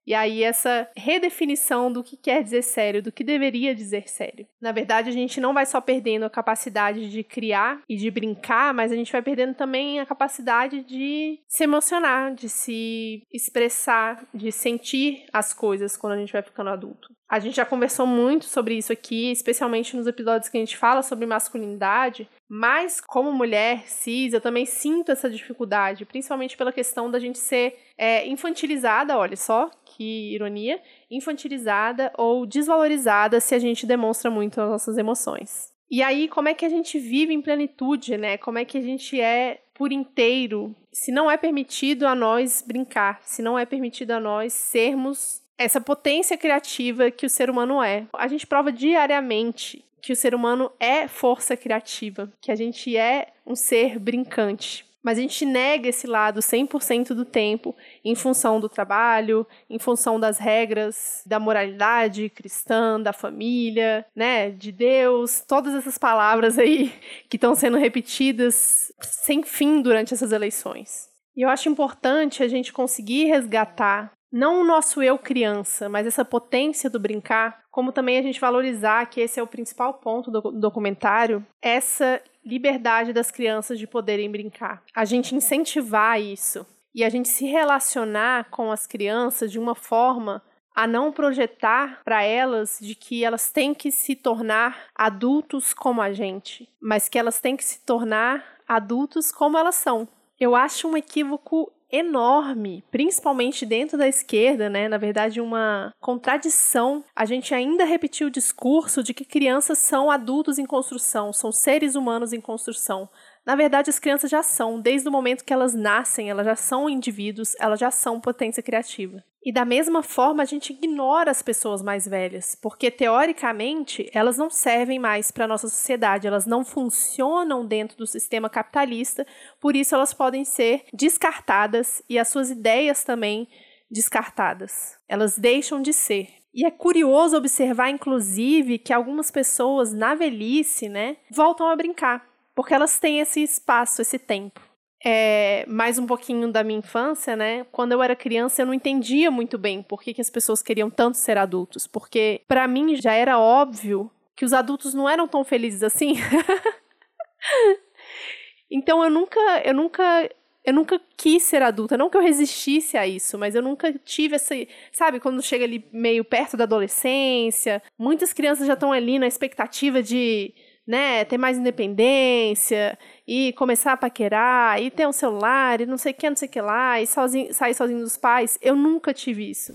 E 0.05 0.13
aí, 0.13 0.43
essa 0.43 0.87
redefinição 0.95 1.91
do 1.91 2.03
que 2.03 2.17
quer 2.17 2.43
dizer 2.43 2.61
sério, 2.61 3.01
do 3.01 3.11
que 3.11 3.23
deveria 3.23 3.73
dizer 3.73 4.09
sério. 4.09 4.45
Na 4.61 4.71
verdade, 4.71 5.09
a 5.09 5.13
gente 5.13 5.39
não 5.39 5.53
vai 5.53 5.65
só 5.65 5.79
perdendo 5.79 6.25
a 6.25 6.29
capacidade 6.29 7.09
de 7.09 7.23
criar 7.23 7.81
e 7.87 7.95
de 7.95 8.11
brincar, 8.11 8.73
mas 8.73 8.91
a 8.91 8.95
gente 8.95 9.11
vai 9.11 9.21
perdendo 9.21 9.53
também 9.53 9.99
a 9.99 10.05
capacidade 10.05 10.83
de 10.83 11.39
se 11.47 11.63
emocionar, 11.63 12.33
de 12.33 12.49
se 12.49 13.23
expressar, 13.31 14.25
de 14.33 14.51
sentir 14.51 15.25
as 15.31 15.53
coisas 15.53 15.95
quando 15.95 16.13
a 16.13 16.17
gente 16.17 16.33
vai 16.33 16.41
ficando 16.41 16.69
adulto. 16.69 17.13
A 17.33 17.39
gente 17.39 17.55
já 17.55 17.65
conversou 17.65 18.05
muito 18.05 18.45
sobre 18.45 18.75
isso 18.75 18.93
aqui, 18.93 19.31
especialmente 19.31 19.97
nos 19.97 20.05
episódios 20.05 20.49
que 20.49 20.57
a 20.57 20.59
gente 20.59 20.77
fala 20.77 21.01
sobre 21.01 21.25
masculinidade, 21.25 22.29
mas 22.47 23.01
como 23.01 23.31
mulher 23.31 23.87
cis, 23.87 24.33
eu 24.33 24.39
também 24.39 24.67
sinto 24.67 25.11
essa 25.11 25.27
dificuldade, 25.27 26.05
principalmente 26.05 26.55
pela 26.55 26.71
questão 26.71 27.09
da 27.09 27.17
gente 27.17 27.39
ser 27.39 27.75
é, 27.97 28.27
infantilizada, 28.27 29.17
olha 29.17 29.35
só 29.35 29.71
que 29.83 30.31
ironia, 30.35 30.79
infantilizada 31.09 32.13
ou 32.19 32.45
desvalorizada 32.45 33.39
se 33.39 33.55
a 33.55 33.59
gente 33.59 33.87
demonstra 33.87 34.29
muito 34.29 34.61
as 34.61 34.69
nossas 34.69 34.99
emoções. 34.99 35.73
E 35.89 36.03
aí, 36.03 36.27
como 36.27 36.49
é 36.49 36.53
que 36.53 36.65
a 36.65 36.69
gente 36.69 36.99
vive 36.99 37.33
em 37.33 37.41
plenitude, 37.41 38.15
né? 38.15 38.37
Como 38.37 38.59
é 38.59 38.65
que 38.65 38.77
a 38.77 38.81
gente 38.81 39.19
é 39.19 39.59
por 39.73 39.91
inteiro, 39.91 40.75
se 40.91 41.11
não 41.11 41.31
é 41.31 41.35
permitido 41.35 42.05
a 42.05 42.13
nós 42.13 42.63
brincar, 42.65 43.19
se 43.23 43.41
não 43.41 43.57
é 43.57 43.65
permitido 43.65 44.11
a 44.11 44.19
nós 44.19 44.53
sermos 44.53 45.42
essa 45.57 45.79
potência 45.79 46.37
criativa 46.37 47.11
que 47.11 47.25
o 47.25 47.29
ser 47.29 47.49
humano 47.49 47.81
é. 47.81 48.05
A 48.13 48.27
gente 48.27 48.47
prova 48.47 48.71
diariamente 48.71 49.83
que 50.01 50.11
o 50.11 50.15
ser 50.15 50.35
humano 50.35 50.71
é 50.79 51.07
força 51.07 51.55
criativa, 51.55 52.31
que 52.41 52.51
a 52.51 52.55
gente 52.55 52.97
é 52.97 53.27
um 53.45 53.55
ser 53.55 53.97
brincante. 53.97 54.85
Mas 55.03 55.17
a 55.17 55.21
gente 55.21 55.45
nega 55.45 55.89
esse 55.89 56.07
lado 56.07 56.39
100% 56.39 57.09
do 57.09 57.25
tempo 57.25 57.75
em 58.05 58.15
função 58.15 58.59
do 58.59 58.69
trabalho, 58.69 59.45
em 59.69 59.77
função 59.77 60.17
das 60.17 60.37
regras 60.37 61.21
da 61.25 61.39
moralidade 61.39 62.29
cristã, 62.29 62.99
da 63.01 63.11
família, 63.11 64.05
né, 64.15 64.49
de 64.49 64.71
Deus, 64.71 65.41
todas 65.45 65.75
essas 65.75 65.97
palavras 65.97 66.57
aí 66.57 66.93
que 67.29 67.35
estão 67.35 67.53
sendo 67.53 67.77
repetidas 67.77 68.93
sem 69.01 69.43
fim 69.43 69.81
durante 69.81 70.13
essas 70.13 70.31
eleições. 70.31 71.09
E 71.35 71.41
eu 71.41 71.49
acho 71.49 71.67
importante 71.67 72.41
a 72.41 72.47
gente 72.47 72.71
conseguir 72.71 73.25
resgatar 73.25 74.13
não 74.33 74.61
o 74.61 74.63
nosso 74.63 75.03
eu 75.03 75.15
criança, 75.19 75.87
mas 75.87 76.07
essa 76.07 76.25
potência 76.25 76.89
do 76.89 76.99
brincar, 76.99 77.63
como 77.69 77.91
também 77.91 78.17
a 78.17 78.21
gente 78.23 78.39
valorizar 78.39 79.05
que 79.05 79.21
esse 79.21 79.39
é 79.39 79.43
o 79.43 79.47
principal 79.47 79.93
ponto 79.93 80.31
do 80.31 80.41
documentário, 80.51 81.45
essa 81.61 82.19
liberdade 82.43 83.13
das 83.13 83.29
crianças 83.29 83.77
de 83.77 83.85
poderem 83.85 84.31
brincar. 84.31 84.81
A 84.95 85.05
gente 85.05 85.35
incentivar 85.35 86.19
isso 86.19 86.65
e 86.95 87.03
a 87.03 87.09
gente 87.09 87.29
se 87.29 87.45
relacionar 87.45 88.49
com 88.49 88.71
as 88.71 88.87
crianças 88.87 89.51
de 89.51 89.59
uma 89.59 89.75
forma 89.75 90.41
a 90.75 90.87
não 90.87 91.11
projetar 91.11 92.01
para 92.03 92.23
elas 92.23 92.79
de 92.81 92.95
que 92.95 93.23
elas 93.23 93.51
têm 93.51 93.71
que 93.71 93.91
se 93.91 94.15
tornar 94.15 94.87
adultos 94.95 95.75
como 95.75 96.01
a 96.01 96.11
gente, 96.11 96.67
mas 96.81 97.07
que 97.07 97.19
elas 97.19 97.39
têm 97.39 97.55
que 97.55 97.63
se 97.63 97.81
tornar 97.81 98.43
adultos 98.67 99.31
como 99.31 99.59
elas 99.59 99.75
são. 99.75 100.07
Eu 100.39 100.55
acho 100.55 100.87
um 100.87 100.97
equívoco 100.97 101.71
enorme, 101.93 102.83
principalmente 102.89 103.67
dentro 103.67 103.99
da 103.99 104.07
esquerda, 104.07 104.67
né? 104.67 104.87
Na 104.87 104.97
verdade, 104.97 105.39
uma 105.39 105.93
contradição. 106.01 107.05
A 107.15 107.23
gente 107.23 107.53
ainda 107.53 107.85
repetiu 107.85 108.27
o 108.27 108.31
discurso 108.31 109.03
de 109.03 109.13
que 109.13 109.23
crianças 109.23 109.77
são 109.77 110.09
adultos 110.09 110.57
em 110.57 110.65
construção, 110.65 111.31
são 111.31 111.51
seres 111.51 111.93
humanos 111.95 112.33
em 112.33 112.41
construção. 112.41 113.07
Na 113.45 113.55
verdade, 113.55 113.91
as 113.91 113.99
crianças 113.99 114.31
já 114.31 114.41
são, 114.41 114.81
desde 114.81 115.07
o 115.07 115.11
momento 115.11 115.45
que 115.45 115.53
elas 115.53 115.75
nascem, 115.75 116.31
elas 116.31 116.45
já 116.45 116.55
são 116.55 116.89
indivíduos, 116.89 117.55
elas 117.59 117.79
já 117.79 117.91
são 117.91 118.19
potência 118.19 118.63
criativa. 118.63 119.23
E 119.45 119.51
da 119.51 119.65
mesma 119.65 120.01
forma, 120.01 120.41
a 120.41 120.45
gente 120.45 120.71
ignora 120.71 121.29
as 121.29 121.41
pessoas 121.41 121.81
mais 121.81 122.07
velhas, 122.07 122.55
porque 122.55 122.89
teoricamente 122.89 124.09
elas 124.13 124.37
não 124.37 124.49
servem 124.49 124.99
mais 124.99 125.31
para 125.31 125.45
a 125.45 125.47
nossa 125.47 125.67
sociedade, 125.67 126.27
elas 126.27 126.45
não 126.45 126.63
funcionam 126.63 127.65
dentro 127.65 127.97
do 127.97 128.07
sistema 128.07 128.49
capitalista, 128.49 129.27
por 129.59 129.75
isso 129.75 129.93
elas 129.93 130.13
podem 130.13 130.45
ser 130.45 130.85
descartadas 130.93 132.01
e 132.09 132.17
as 132.17 132.29
suas 132.29 132.49
ideias 132.49 133.03
também 133.03 133.47
descartadas. 133.91 134.97
Elas 135.09 135.37
deixam 135.37 135.81
de 135.81 135.91
ser. 135.91 136.29
E 136.53 136.65
é 136.65 136.71
curioso 136.71 137.35
observar, 137.35 137.89
inclusive, 137.89 138.77
que 138.77 138.93
algumas 138.93 139.29
pessoas 139.29 139.91
na 139.91 140.15
velhice, 140.15 140.87
né, 140.87 141.17
voltam 141.29 141.67
a 141.67 141.75
brincar 141.75 142.33
porque 142.55 142.73
elas 142.73 142.99
têm 142.99 143.19
esse 143.19 143.41
espaço, 143.41 144.01
esse 144.01 144.19
tempo. 144.19 144.61
É, 145.05 145.65
mais 145.67 145.99
um 145.99 146.05
pouquinho 146.05 146.49
da 146.49 146.63
minha 146.63 146.79
infância, 146.79 147.35
né? 147.35 147.65
Quando 147.73 147.91
eu 147.91 148.01
era 148.01 148.15
criança, 148.15 148.61
eu 148.61 148.65
não 148.65 148.73
entendia 148.73 149.29
muito 149.29 149.57
bem 149.57 149.83
por 149.83 150.01
que, 150.01 150.13
que 150.13 150.21
as 150.21 150.29
pessoas 150.29 150.61
queriam 150.61 150.89
tanto 150.89 151.17
ser 151.17 151.37
adultos, 151.37 151.85
porque 151.85 152.41
para 152.47 152.65
mim 152.67 152.95
já 152.95 153.11
era 153.11 153.37
óbvio 153.37 154.09
que 154.33 154.45
os 154.45 154.53
adultos 154.53 154.93
não 154.93 155.09
eram 155.09 155.27
tão 155.27 155.43
felizes 155.43 155.83
assim. 155.83 156.15
então 158.71 159.03
eu 159.03 159.09
nunca, 159.09 159.39
eu 159.65 159.73
nunca 159.73 160.29
eu 160.63 160.73
nunca 160.73 161.01
quis 161.17 161.43
ser 161.43 161.61
adulta, 161.61 161.97
não 161.97 162.09
que 162.09 162.15
eu 162.15 162.21
resistisse 162.21 162.97
a 162.97 163.05
isso, 163.05 163.37
mas 163.37 163.53
eu 163.53 163.61
nunca 163.61 163.91
tive 164.05 164.35
essa, 164.35 164.55
sabe, 164.93 165.19
quando 165.19 165.43
chega 165.43 165.65
ali 165.65 165.85
meio 165.91 166.23
perto 166.23 166.55
da 166.55 166.63
adolescência, 166.63 167.83
muitas 167.99 168.31
crianças 168.31 168.65
já 168.65 168.73
estão 168.73 168.93
ali 168.93 169.19
na 169.19 169.27
expectativa 169.27 170.01
de 170.01 170.53
né, 170.85 171.23
ter 171.25 171.37
mais 171.37 171.57
independência 171.57 172.97
e 173.27 173.53
começar 173.53 173.93
a 173.93 173.97
paquerar 173.97 174.81
e 174.81 174.91
ter 174.91 175.07
um 175.07 175.11
celular 175.11 175.79
e 175.81 175.85
não 175.85 175.97
sei 175.97 176.11
o 176.11 176.15
que, 176.15 176.29
não 176.29 176.35
sei 176.35 176.47
o 176.47 176.51
que 176.51 176.61
lá 176.61 177.01
e 177.01 177.07
sozinho, 177.07 177.53
sair 177.53 177.73
sozinho 177.73 177.99
dos 177.99 178.17
pais. 178.17 178.59
Eu 178.61 178.75
nunca 178.75 179.13
tive 179.13 179.49
isso. 179.49 179.73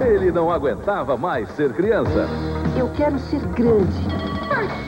Ele 0.00 0.32
não 0.32 0.50
aguentava 0.50 1.16
mais 1.16 1.50
ser 1.50 1.74
criança. 1.74 2.26
Eu 2.78 2.90
quero 2.94 3.18
ser 3.18 3.40
grande. 3.48 3.92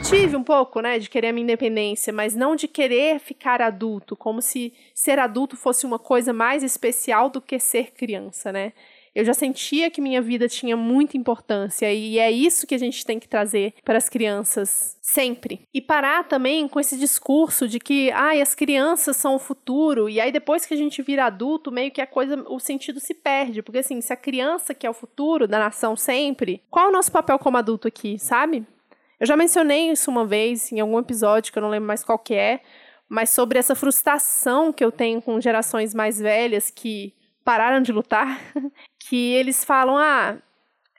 Tive 0.09 0.37
um 0.37 0.43
pouco, 0.43 0.81
né, 0.81 0.99
de 0.99 1.09
querer 1.09 1.29
a 1.29 1.33
minha 1.33 1.45
independência, 1.45 2.13
mas 2.13 2.35
não 2.35 2.57
de 2.57 2.67
querer 2.67 3.19
ficar 3.21 3.61
adulto, 3.63 4.17
como 4.17 4.43
se 4.43 4.73
ser 4.95 5.19
adulto 5.19 5.57
fosse 5.57 5.87
uma 5.87 5.99
coisa 5.99 6.33
mais 6.33 6.63
especial 6.63 7.31
do 7.31 7.41
que 7.41 7.59
ser 7.59 7.93
criança, 7.93 8.51
né? 8.51 8.73
Eu 9.15 9.25
já 9.25 9.35
sentia 9.35 9.91
que 9.91 10.01
minha 10.01 10.23
vida 10.23 10.49
tinha 10.49 10.77
muita 10.77 11.17
importância 11.17 11.93
e 11.93 12.19
é 12.19 12.31
isso 12.31 12.67
que 12.67 12.75
a 12.75 12.79
gente 12.79 13.05
tem 13.05 13.19
que 13.19 13.29
trazer 13.29 13.75
para 13.85 13.99
as 13.99 14.09
crianças 14.09 14.97
sempre. 15.03 15.63
E 15.73 15.81
parar 15.81 16.25
também 16.25 16.67
com 16.67 16.81
esse 16.81 16.97
discurso 16.97 17.69
de 17.69 17.79
que, 17.79 18.11
ai, 18.13 18.41
as 18.41 18.55
crianças 18.55 19.17
são 19.17 19.35
o 19.35 19.39
futuro 19.39 20.09
e 20.09 20.21
aí 20.21 20.33
depois 20.33 20.65
que 20.65 20.73
a 20.73 20.77
gente 20.77 21.03
vira 21.03 21.27
adulto, 21.27 21.71
meio 21.71 21.91
que 21.91 22.01
a 22.01 22.07
coisa, 22.07 22.43
o 22.49 22.59
sentido 22.59 23.01
se 23.01 23.13
perde, 23.13 23.63
porque 23.63 23.79
assim, 23.79 24.01
se 24.01 24.13
a 24.13 24.17
criança 24.17 24.73
que 24.75 24.87
é 24.87 24.91
o 24.91 24.95
futuro 24.95 25.47
da 25.47 25.59
nação 25.59 25.95
sempre, 25.95 26.63
qual 26.71 26.87
é 26.87 26.89
o 26.89 26.93
nosso 26.93 27.13
papel 27.13 27.39
como 27.39 27.59
adulto 27.59 27.87
aqui, 27.87 28.19
sabe? 28.19 28.67
Eu 29.21 29.27
já 29.27 29.37
mencionei 29.37 29.91
isso 29.91 30.11
uma 30.11 30.27
vez 30.27 30.73
em 30.73 30.81
algum 30.81 30.99
episódio 30.99 31.53
que 31.53 31.59
eu 31.59 31.63
não 31.63 31.71
lembro 31.71 31.87
mais 31.87 32.03
qual 32.03 32.19
que 32.19 32.35
é, 32.35 32.61
mas 33.09 33.29
sobre 33.29 33.59
essa 33.59 33.75
frustração 33.75 34.73
que 34.73 34.83
eu 34.83 34.91
tenho 34.91 35.21
com 35.21 35.39
gerações 35.39 35.93
mais 35.93 36.19
velhas 36.19 36.71
que 36.71 37.15
pararam 37.45 37.83
de 37.83 37.93
lutar, 37.93 38.41
que 38.99 39.33
eles 39.35 39.65
falam: 39.65 39.97
ah, 39.97 40.39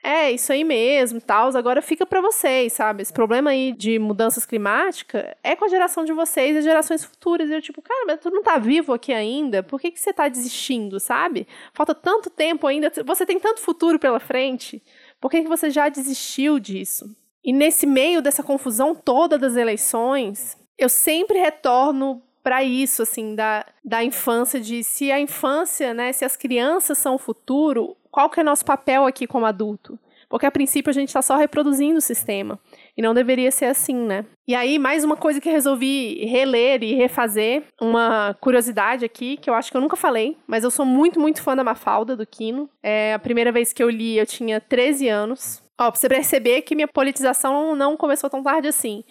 é 0.04 0.30
isso 0.30 0.52
aí 0.52 0.62
mesmo, 0.64 1.18
tal, 1.18 1.56
agora 1.56 1.80
fica 1.80 2.04
para 2.04 2.20
vocês, 2.20 2.74
sabe? 2.74 3.00
Esse 3.00 3.12
problema 3.12 3.50
aí 3.50 3.72
de 3.72 3.98
mudanças 3.98 4.44
climáticas 4.44 5.24
é 5.42 5.56
com 5.56 5.64
a 5.64 5.68
geração 5.68 6.04
de 6.04 6.12
vocês 6.12 6.54
e 6.54 6.60
gerações 6.60 7.02
futuras. 7.02 7.48
E 7.48 7.54
eu, 7.54 7.62
tipo, 7.62 7.80
cara, 7.80 8.04
mas 8.06 8.20
tu 8.20 8.30
não 8.30 8.42
tá 8.42 8.58
vivo 8.58 8.92
aqui 8.92 9.14
ainda, 9.14 9.62
por 9.62 9.80
que, 9.80 9.90
que 9.90 9.98
você 9.98 10.12
tá 10.12 10.28
desistindo, 10.28 11.00
sabe? 11.00 11.48
Falta 11.72 11.94
tanto 11.94 12.28
tempo 12.28 12.66
ainda, 12.66 12.92
você 13.06 13.24
tem 13.24 13.40
tanto 13.40 13.62
futuro 13.62 13.98
pela 13.98 14.20
frente, 14.20 14.82
por 15.18 15.30
que, 15.30 15.42
que 15.42 15.48
você 15.48 15.70
já 15.70 15.88
desistiu 15.88 16.58
disso? 16.58 17.16
E 17.42 17.50
nesse 17.50 17.86
meio 17.86 18.20
dessa 18.20 18.42
confusão 18.42 18.94
toda 18.94 19.38
das 19.38 19.56
eleições, 19.56 20.54
eu 20.76 20.90
sempre 20.90 21.38
retorno 21.38 22.22
para 22.44 22.62
isso, 22.62 23.02
assim, 23.02 23.34
da, 23.34 23.64
da 23.82 24.04
infância, 24.04 24.60
de 24.60 24.84
se 24.84 25.10
a 25.10 25.18
infância, 25.18 25.94
né, 25.94 26.12
se 26.12 26.26
as 26.26 26.36
crianças 26.36 26.98
são 26.98 27.14
o 27.14 27.18
futuro, 27.18 27.96
qual 28.10 28.28
que 28.28 28.38
é 28.38 28.44
nosso 28.44 28.66
papel 28.66 29.06
aqui 29.06 29.26
como 29.26 29.46
adulto? 29.46 29.98
Porque 30.28 30.44
a 30.44 30.50
princípio 30.50 30.90
a 30.90 30.92
gente 30.92 31.08
está 31.08 31.22
só 31.22 31.36
reproduzindo 31.36 31.98
o 31.98 32.02
sistema. 32.02 32.58
E 32.96 33.02
não 33.02 33.14
deveria 33.14 33.50
ser 33.50 33.66
assim, 33.66 33.94
né? 33.94 34.26
E 34.46 34.54
aí, 34.54 34.78
mais 34.78 35.04
uma 35.04 35.16
coisa 35.16 35.40
que 35.40 35.48
resolvi 35.48 36.24
reler 36.26 36.82
e 36.82 36.94
refazer, 36.94 37.64
uma 37.80 38.36
curiosidade 38.40 39.04
aqui, 39.04 39.36
que 39.36 39.48
eu 39.48 39.54
acho 39.54 39.70
que 39.70 39.76
eu 39.76 39.80
nunca 39.80 39.96
falei, 39.96 40.36
mas 40.46 40.64
eu 40.64 40.70
sou 40.70 40.84
muito, 40.84 41.20
muito 41.20 41.42
fã 41.42 41.56
da 41.56 41.64
Mafalda, 41.64 42.16
do 42.16 42.26
Kino. 42.26 42.68
É, 42.82 43.14
a 43.14 43.18
primeira 43.18 43.52
vez 43.52 43.72
que 43.72 43.82
eu 43.82 43.88
li, 43.88 44.18
eu 44.18 44.26
tinha 44.26 44.60
13 44.60 45.08
anos. 45.08 45.62
Ó, 45.78 45.90
pra 45.90 45.98
você 45.98 46.08
perceber 46.08 46.62
que 46.62 46.74
minha 46.74 46.88
politização 46.88 47.74
não 47.74 47.96
começou 47.96 48.28
tão 48.28 48.42
tarde 48.42 48.68
assim 48.68 49.02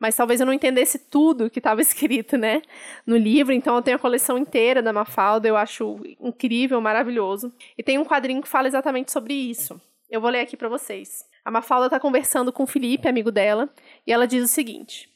mas 0.00 0.16
talvez 0.16 0.40
eu 0.40 0.46
não 0.46 0.52
entendesse 0.52 0.98
tudo 0.98 1.50
que 1.50 1.60
estava 1.60 1.82
escrito, 1.82 2.38
né, 2.38 2.62
no 3.06 3.16
livro. 3.16 3.52
Então 3.52 3.76
eu 3.76 3.82
tenho 3.82 3.98
a 3.98 4.00
coleção 4.00 4.38
inteira 4.38 4.82
da 4.82 4.92
Mafalda, 4.92 5.46
eu 5.46 5.56
acho 5.56 6.00
incrível, 6.18 6.80
maravilhoso. 6.80 7.52
E 7.76 7.82
tem 7.82 7.98
um 7.98 8.04
quadrinho 8.04 8.40
que 8.40 8.48
fala 8.48 8.66
exatamente 8.66 9.12
sobre 9.12 9.34
isso. 9.34 9.78
Eu 10.10 10.20
vou 10.20 10.30
ler 10.30 10.40
aqui 10.40 10.56
para 10.56 10.68
vocês. 10.68 11.24
A 11.44 11.50
Mafalda 11.50 11.86
está 11.86 12.00
conversando 12.00 12.52
com 12.52 12.64
o 12.64 12.66
Felipe, 12.66 13.06
amigo 13.06 13.30
dela, 13.30 13.68
e 14.06 14.12
ela 14.12 14.26
diz 14.26 14.42
o 14.42 14.48
seguinte: 14.48 15.08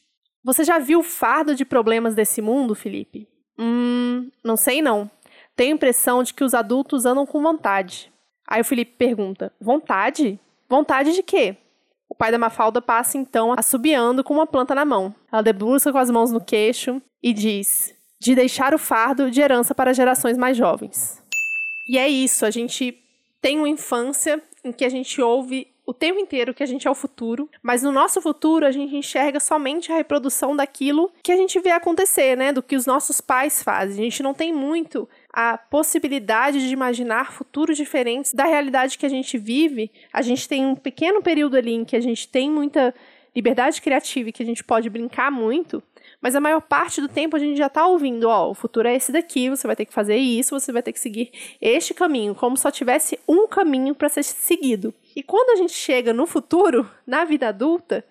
Você 0.45 0.63
já 0.63 0.79
viu 0.79 1.01
o 1.01 1.03
fardo 1.03 1.55
de 1.55 1.65
problemas 1.65 2.15
desse 2.15 2.41
mundo, 2.41 2.75
Felipe? 2.75 3.27
Hum, 3.59 4.31
não 4.45 4.57
sei 4.57 4.83
não. 4.83 5.11
Tenho 5.57 5.73
a 5.73 5.77
impressão 5.77 6.23
de 6.23 6.35
que 6.35 6.45
os 6.45 6.55
adultos 6.55 7.07
andam 7.07 7.27
com 7.27 7.43
vontade. 7.43 8.13
Aí 8.47 8.61
o 8.61 8.65
Felipe 8.65 8.93
pergunta: 8.97 9.53
Vontade? 9.61 10.39
Vontade 10.69 11.13
de 11.13 11.23
quê? 11.23 11.57
O 12.15 12.17
pai 12.17 12.31
da 12.31 12.39
Mafalda 12.39 12.81
passa 12.81 13.19
então 13.19 13.53
assobiando 13.59 14.23
com 14.23 14.35
uma 14.35 14.47
planta 14.47 14.73
na 14.73 14.85
mão. 14.85 15.13
Ela 15.33 15.43
debruça 15.43 15.91
com 15.91 15.99
as 15.99 16.09
mãos 16.09 16.31
no 16.31 16.41
queixo 16.41 17.03
e 17.21 17.33
diz: 17.33 17.93
de 18.21 18.37
deixar 18.37 18.73
o 18.73 18.79
fardo 18.79 19.33
de 19.33 19.41
herança 19.41 19.75
para 19.75 19.93
gerações 19.93 20.39
mais 20.39 20.57
jovens. 20.57 21.21
E 21.89 21.99
é 21.99 22.09
isso, 22.09 22.47
a 22.47 22.53
gente 22.53 22.97
tem 23.43 23.59
uma 23.59 23.69
infância 23.69 24.41
em 24.63 24.71
que 24.71 24.85
a 24.85 24.89
gente 24.89 25.21
ouve 25.21 25.67
o 25.85 25.93
tempo 25.93 26.21
inteiro 26.21 26.55
que 26.55 26.63
a 26.63 26.67
gente 26.67 26.87
é 26.87 26.91
o 26.91 26.95
futuro, 26.95 27.51
mas 27.61 27.83
no 27.83 27.91
nosso 27.91 28.23
futuro 28.23 28.65
a 28.65 28.71
gente 28.71 28.95
enxerga 28.95 29.41
somente 29.41 29.91
a 29.91 29.97
reprodução 29.97 30.55
daquilo 30.55 31.13
que 31.21 31.33
a 31.33 31.37
gente 31.37 31.59
vê 31.59 31.71
acontecer, 31.71 32.37
né? 32.37 32.53
Do 32.53 32.63
que 32.63 32.77
os 32.77 32.87
nossos 32.87 33.21
pais 33.21 33.61
fazem. 33.61 34.01
A 34.01 34.05
gente 34.05 34.23
não 34.23 34.33
tem 34.33 34.53
muito 34.53 35.09
a 35.37 35.59
possibilidade 35.59 36.61
de 36.61 36.73
imaginar 36.73 37.33
futuros 37.33 37.77
diferentes 37.77 38.33
da 38.33 38.45
realidade 38.45 38.97
que 38.97 39.05
a 39.05 39.09
gente 39.09 39.37
vive. 39.37 39.91
A 40.13 40.23
gente 40.23 40.49
tem 40.49 40.65
um 40.65 40.77
pequeno 40.77 41.21
período 41.21 41.57
ali 41.57 41.73
em 41.73 41.85
que 41.85 41.97
a 41.97 42.01
gente 42.01 42.29
tem 42.29 42.49
muita 42.49 42.95
liberdade 43.35 43.83
criativa 43.83 44.29
e 44.29 44.33
que 44.33 44.45
a 44.45 44.47
gente 44.47 44.63
pode 44.63 44.89
brincar 44.89 45.33
muito, 45.33 45.83
mas 46.23 46.37
a 46.37 46.41
maior 46.41 46.61
parte 46.61 47.01
do 47.01 47.09
tempo 47.09 47.35
a 47.35 47.39
gente 47.41 47.59
já 47.59 47.67
está 47.67 47.85
ouvindo, 47.85 48.29
ó, 48.29 48.49
o 48.49 48.55
futuro 48.55 48.87
é 48.87 48.95
esse 48.95 49.11
daqui, 49.11 49.51
você 49.51 49.67
vai 49.67 49.75
ter 49.75 49.87
que 49.87 49.93
fazer 49.93 50.15
isso, 50.15 50.59
você 50.59 50.71
vai 50.71 50.83
ter 50.85 50.93
que 50.93 51.01
seguir 51.01 51.33
este 51.61 51.93
caminho, 51.93 52.33
como 52.33 52.57
só 52.57 52.71
tivesse 52.71 53.19
um 53.27 53.49
caminho 53.49 53.93
para 53.93 54.09
ser 54.09 54.23
seguido. 54.23 54.95
E 55.17 55.23
quando 55.23 55.51
a 55.51 55.57
gente 55.57 55.73
chega 55.73 56.13
no 56.13 56.29
futuro, 56.29 56.89
na 57.05 57.25
vida 57.25 57.49
adulta, 57.49 58.05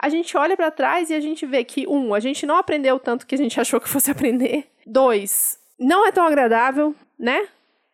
a 0.00 0.08
gente 0.08 0.36
olha 0.36 0.56
para 0.56 0.70
trás 0.70 1.10
e 1.10 1.14
a 1.14 1.20
gente 1.20 1.44
vê 1.44 1.64
que, 1.64 1.84
um, 1.88 2.14
a 2.14 2.20
gente 2.20 2.46
não 2.46 2.56
aprendeu 2.56 2.96
tanto 3.00 3.26
que 3.26 3.34
a 3.34 3.38
gente 3.38 3.58
achou 3.60 3.80
que 3.80 3.88
fosse 3.88 4.08
aprender. 4.08 4.68
Dois, 4.86 5.59
não 5.80 6.06
é 6.06 6.12
tão 6.12 6.26
agradável, 6.26 6.94
né? 7.18 7.48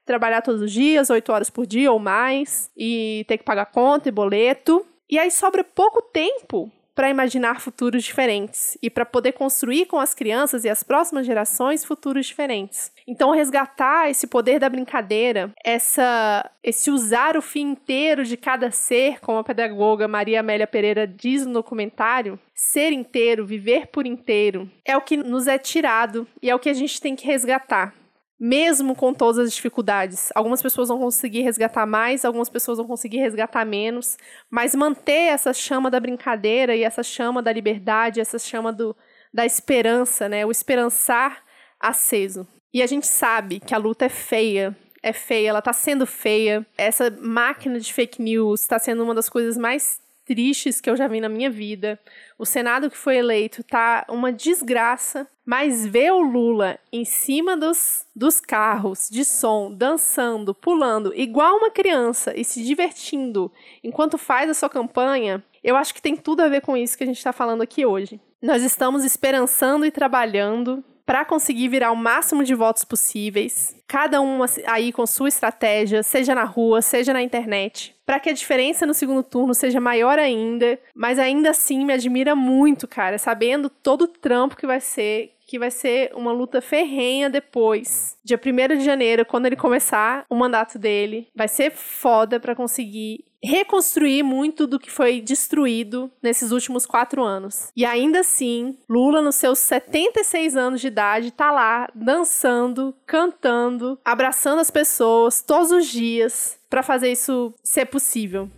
Trabalhar 0.04 0.42
todos 0.42 0.60
os 0.60 0.72
dias, 0.72 1.08
oito 1.08 1.32
horas 1.32 1.48
por 1.48 1.64
dia 1.64 1.90
ou 1.92 1.98
mais, 1.98 2.70
e 2.76 3.24
ter 3.28 3.38
que 3.38 3.44
pagar 3.44 3.66
conta 3.66 4.08
e 4.08 4.12
boleto. 4.12 4.84
E 5.08 5.18
aí 5.18 5.30
sobra 5.30 5.62
pouco 5.62 6.02
tempo 6.02 6.70
para 6.96 7.10
imaginar 7.10 7.60
futuros 7.60 8.02
diferentes 8.02 8.76
e 8.82 8.88
para 8.88 9.04
poder 9.04 9.32
construir 9.32 9.84
com 9.84 9.98
as 9.98 10.14
crianças 10.14 10.64
e 10.64 10.68
as 10.70 10.82
próximas 10.82 11.26
gerações 11.26 11.84
futuros 11.84 12.24
diferentes. 12.26 12.90
Então, 13.06 13.30
resgatar 13.30 14.08
esse 14.08 14.26
poder 14.26 14.58
da 14.58 14.70
brincadeira, 14.70 15.52
essa, 15.62 16.50
esse 16.64 16.90
usar 16.90 17.36
o 17.36 17.42
fim 17.42 17.72
inteiro 17.72 18.24
de 18.24 18.38
cada 18.38 18.70
ser, 18.70 19.20
como 19.20 19.38
a 19.38 19.44
pedagoga 19.44 20.08
Maria 20.08 20.40
Amélia 20.40 20.66
Pereira 20.66 21.06
diz 21.06 21.44
no 21.44 21.52
documentário, 21.52 22.38
ser 22.54 22.92
inteiro, 22.92 23.44
viver 23.44 23.88
por 23.88 24.06
inteiro, 24.06 24.68
é 24.82 24.96
o 24.96 25.02
que 25.02 25.18
nos 25.18 25.46
é 25.46 25.58
tirado 25.58 26.26
e 26.42 26.48
é 26.48 26.54
o 26.54 26.58
que 26.58 26.70
a 26.70 26.74
gente 26.74 26.98
tem 26.98 27.14
que 27.14 27.26
resgatar 27.26 27.94
mesmo 28.38 28.94
com 28.94 29.14
todas 29.14 29.38
as 29.38 29.54
dificuldades. 29.54 30.30
Algumas 30.34 30.60
pessoas 30.62 30.88
vão 30.88 30.98
conseguir 30.98 31.42
resgatar 31.42 31.86
mais, 31.86 32.24
algumas 32.24 32.48
pessoas 32.48 32.78
vão 32.78 32.86
conseguir 32.86 33.18
resgatar 33.18 33.64
menos, 33.64 34.16
mas 34.50 34.74
manter 34.74 35.28
essa 35.32 35.52
chama 35.52 35.90
da 35.90 35.98
brincadeira 35.98 36.76
e 36.76 36.82
essa 36.82 37.02
chama 37.02 37.42
da 37.42 37.52
liberdade, 37.52 38.20
essa 38.20 38.38
chama 38.38 38.72
do, 38.72 38.94
da 39.32 39.46
esperança, 39.46 40.28
né? 40.28 40.44
O 40.44 40.50
esperançar 40.50 41.42
aceso. 41.80 42.46
E 42.72 42.82
a 42.82 42.86
gente 42.86 43.06
sabe 43.06 43.60
que 43.60 43.74
a 43.74 43.78
luta 43.78 44.04
é 44.04 44.10
feia, 44.10 44.76
é 45.02 45.12
feia, 45.12 45.48
ela 45.48 45.62
tá 45.62 45.72
sendo 45.72 46.06
feia. 46.06 46.66
Essa 46.76 47.10
máquina 47.10 47.80
de 47.80 47.92
fake 47.92 48.20
news 48.20 48.60
está 48.60 48.78
sendo 48.78 49.02
uma 49.02 49.14
das 49.14 49.28
coisas 49.28 49.56
mais 49.56 50.00
tristes 50.26 50.80
que 50.80 50.90
eu 50.90 50.96
já 50.96 51.06
vi 51.06 51.20
na 51.20 51.28
minha 51.28 51.48
vida. 51.48 51.98
O 52.36 52.44
Senado 52.44 52.90
que 52.90 52.96
foi 52.98 53.16
eleito 53.16 53.62
tá 53.62 54.04
uma 54.10 54.32
desgraça, 54.32 55.26
mas 55.44 55.86
ver 55.86 56.12
o 56.12 56.20
Lula 56.20 56.78
em 56.92 57.04
cima 57.04 57.56
dos, 57.56 58.04
dos 58.14 58.40
carros 58.40 59.08
de 59.08 59.24
som, 59.24 59.72
dançando, 59.72 60.52
pulando, 60.52 61.14
igual 61.14 61.56
uma 61.56 61.70
criança 61.70 62.34
e 62.36 62.44
se 62.44 62.62
divertindo 62.62 63.50
enquanto 63.82 64.18
faz 64.18 64.50
a 64.50 64.54
sua 64.54 64.68
campanha, 64.68 65.42
eu 65.62 65.76
acho 65.76 65.94
que 65.94 66.02
tem 66.02 66.16
tudo 66.16 66.42
a 66.42 66.48
ver 66.48 66.60
com 66.60 66.76
isso 66.76 66.98
que 66.98 67.04
a 67.04 67.06
gente 67.06 67.18
está 67.18 67.32
falando 67.32 67.62
aqui 67.62 67.86
hoje. 67.86 68.20
Nós 68.42 68.62
estamos 68.62 69.04
esperançando 69.04 69.86
e 69.86 69.90
trabalhando 69.90 70.84
para 71.06 71.24
conseguir 71.24 71.68
virar 71.68 71.92
o 71.92 71.96
máximo 71.96 72.42
de 72.42 72.52
votos 72.52 72.84
possíveis, 72.84 73.76
cada 73.86 74.20
um 74.20 74.40
aí 74.66 74.92
com 74.92 75.06
sua 75.06 75.28
estratégia, 75.28 76.02
seja 76.02 76.34
na 76.34 76.42
rua, 76.42 76.82
seja 76.82 77.12
na 77.12 77.22
internet, 77.22 77.94
para 78.04 78.18
que 78.18 78.28
a 78.28 78.32
diferença 78.32 78.84
no 78.84 78.92
segundo 78.92 79.22
turno 79.22 79.54
seja 79.54 79.80
maior 79.80 80.18
ainda, 80.18 80.76
mas 80.92 81.20
ainda 81.20 81.50
assim 81.50 81.84
me 81.84 81.92
admira 81.92 82.34
muito, 82.34 82.88
cara, 82.88 83.18
sabendo 83.18 83.70
todo 83.70 84.02
o 84.02 84.08
trampo 84.08 84.56
que 84.56 84.66
vai 84.66 84.80
ser 84.80 85.35
que 85.46 85.58
vai 85.58 85.70
ser 85.70 86.10
uma 86.14 86.32
luta 86.32 86.60
ferrenha 86.60 87.30
depois. 87.30 88.16
Dia 88.24 88.38
1 88.38 88.78
de 88.78 88.84
janeiro, 88.84 89.24
quando 89.24 89.46
ele 89.46 89.56
começar 89.56 90.26
o 90.28 90.34
mandato 90.34 90.78
dele, 90.78 91.28
vai 91.34 91.48
ser 91.48 91.70
foda 91.70 92.40
para 92.40 92.54
conseguir 92.54 93.24
reconstruir 93.42 94.22
muito 94.22 94.66
do 94.66 94.78
que 94.78 94.90
foi 94.90 95.20
destruído 95.20 96.10
nesses 96.22 96.50
últimos 96.50 96.84
quatro 96.84 97.22
anos. 97.22 97.70
E 97.76 97.84
ainda 97.84 98.20
assim, 98.20 98.76
Lula, 98.88 99.22
nos 99.22 99.36
seus 99.36 99.60
76 99.60 100.56
anos 100.56 100.80
de 100.80 100.88
idade, 100.88 101.30
tá 101.30 101.52
lá 101.52 101.88
dançando, 101.94 102.94
cantando, 103.06 103.98
abraçando 104.04 104.60
as 104.60 104.70
pessoas 104.70 105.42
todos 105.42 105.70
os 105.70 105.86
dias 105.86 106.58
para 106.68 106.82
fazer 106.82 107.12
isso 107.12 107.54
ser 107.62 107.86
possível. 107.86 108.50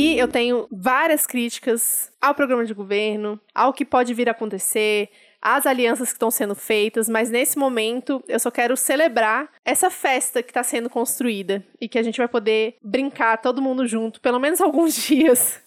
E 0.00 0.16
eu 0.16 0.28
tenho 0.28 0.68
várias 0.70 1.26
críticas 1.26 2.12
ao 2.20 2.32
programa 2.32 2.64
de 2.64 2.72
governo, 2.72 3.40
ao 3.52 3.72
que 3.72 3.84
pode 3.84 4.14
vir 4.14 4.28
a 4.28 4.30
acontecer, 4.30 5.08
as 5.42 5.66
alianças 5.66 6.10
que 6.10 6.14
estão 6.14 6.30
sendo 6.30 6.54
feitas, 6.54 7.08
mas 7.08 7.30
nesse 7.30 7.58
momento 7.58 8.22
eu 8.28 8.38
só 8.38 8.48
quero 8.48 8.76
celebrar 8.76 9.48
essa 9.64 9.90
festa 9.90 10.40
que 10.40 10.50
está 10.50 10.62
sendo 10.62 10.88
construída 10.88 11.64
e 11.80 11.88
que 11.88 11.98
a 11.98 12.02
gente 12.04 12.18
vai 12.18 12.28
poder 12.28 12.76
brincar 12.80 13.38
todo 13.38 13.60
mundo 13.60 13.88
junto, 13.88 14.20
pelo 14.20 14.38
menos 14.38 14.60
alguns 14.62 14.94
dias, 14.94 15.60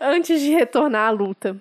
antes 0.00 0.40
de 0.40 0.48
retornar 0.48 1.08
à 1.08 1.10
luta. 1.10 1.60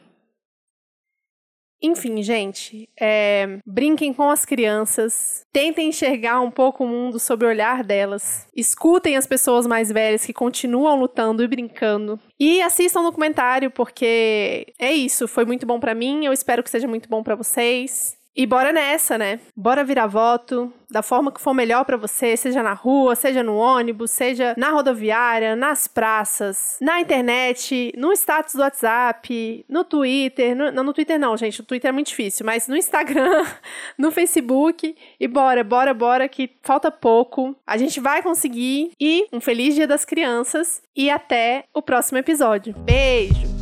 Enfim, 1.81 2.23
gente, 2.23 2.89
é, 2.99 3.59
brinquem 3.65 4.11
com 4.11 4.29
as 4.29 4.43
crianças, 4.43 5.45
tentem 5.53 5.89
enxergar 5.89 6.41
um 6.41 6.49
pouco 6.49 6.83
o 6.83 6.87
mundo 6.87 7.19
sob 7.19 7.45
o 7.45 7.47
olhar 7.47 7.83
delas, 7.83 8.47
escutem 8.55 9.15
as 9.15 9.27
pessoas 9.27 9.67
mais 9.67 9.91
velhas 9.91 10.25
que 10.25 10.33
continuam 10.33 10.99
lutando 10.99 11.43
e 11.43 11.47
brincando, 11.47 12.19
e 12.39 12.61
assistam 12.61 13.01
o 13.01 13.03
documentário 13.03 13.69
porque 13.69 14.73
é 14.79 14.91
isso, 14.91 15.27
foi 15.27 15.45
muito 15.45 15.67
bom 15.67 15.79
para 15.79 15.93
mim, 15.93 16.25
eu 16.25 16.33
espero 16.33 16.63
que 16.63 16.69
seja 16.69 16.87
muito 16.87 17.07
bom 17.07 17.21
para 17.21 17.35
vocês. 17.35 18.16
E 18.37 18.45
bora 18.45 18.71
nessa, 18.71 19.17
né? 19.17 19.39
Bora 19.55 19.83
virar 19.83 20.05
voto 20.05 20.71
da 20.91 21.01
forma 21.01 21.31
que 21.31 21.41
for 21.41 21.55
melhor 21.55 21.83
para 21.83 21.97
você, 21.97 22.37
seja 22.37 22.61
na 22.61 22.73
rua, 22.73 23.15
seja 23.15 23.41
no 23.41 23.57
ônibus, 23.57 24.11
seja 24.11 24.53
na 24.55 24.69
rodoviária, 24.69 25.55
nas 25.55 25.87
praças, 25.87 26.77
na 26.79 27.01
internet, 27.01 27.91
no 27.97 28.13
status 28.13 28.53
do 28.53 28.61
WhatsApp, 28.61 29.65
no 29.67 29.83
Twitter, 29.83 30.55
no, 30.55 30.71
não 30.71 30.83
no 30.83 30.93
Twitter 30.93 31.19
não, 31.19 31.35
gente, 31.35 31.61
o 31.61 31.63
Twitter 31.63 31.89
é 31.89 31.91
muito 31.91 32.07
difícil, 32.07 32.45
mas 32.45 32.67
no 32.67 32.77
Instagram, 32.77 33.43
no 33.97 34.11
Facebook 34.11 34.95
e 35.19 35.27
bora, 35.27 35.63
bora, 35.63 35.91
bora 35.91 36.29
que 36.29 36.49
falta 36.61 36.91
pouco. 36.91 37.55
A 37.65 37.75
gente 37.75 37.99
vai 37.99 38.21
conseguir 38.21 38.91
e 38.99 39.27
um 39.33 39.41
feliz 39.41 39.73
Dia 39.73 39.87
das 39.87 40.05
Crianças 40.05 40.79
e 40.95 41.09
até 41.09 41.65
o 41.73 41.81
próximo 41.81 42.19
episódio. 42.19 42.73
Beijo. 42.77 43.56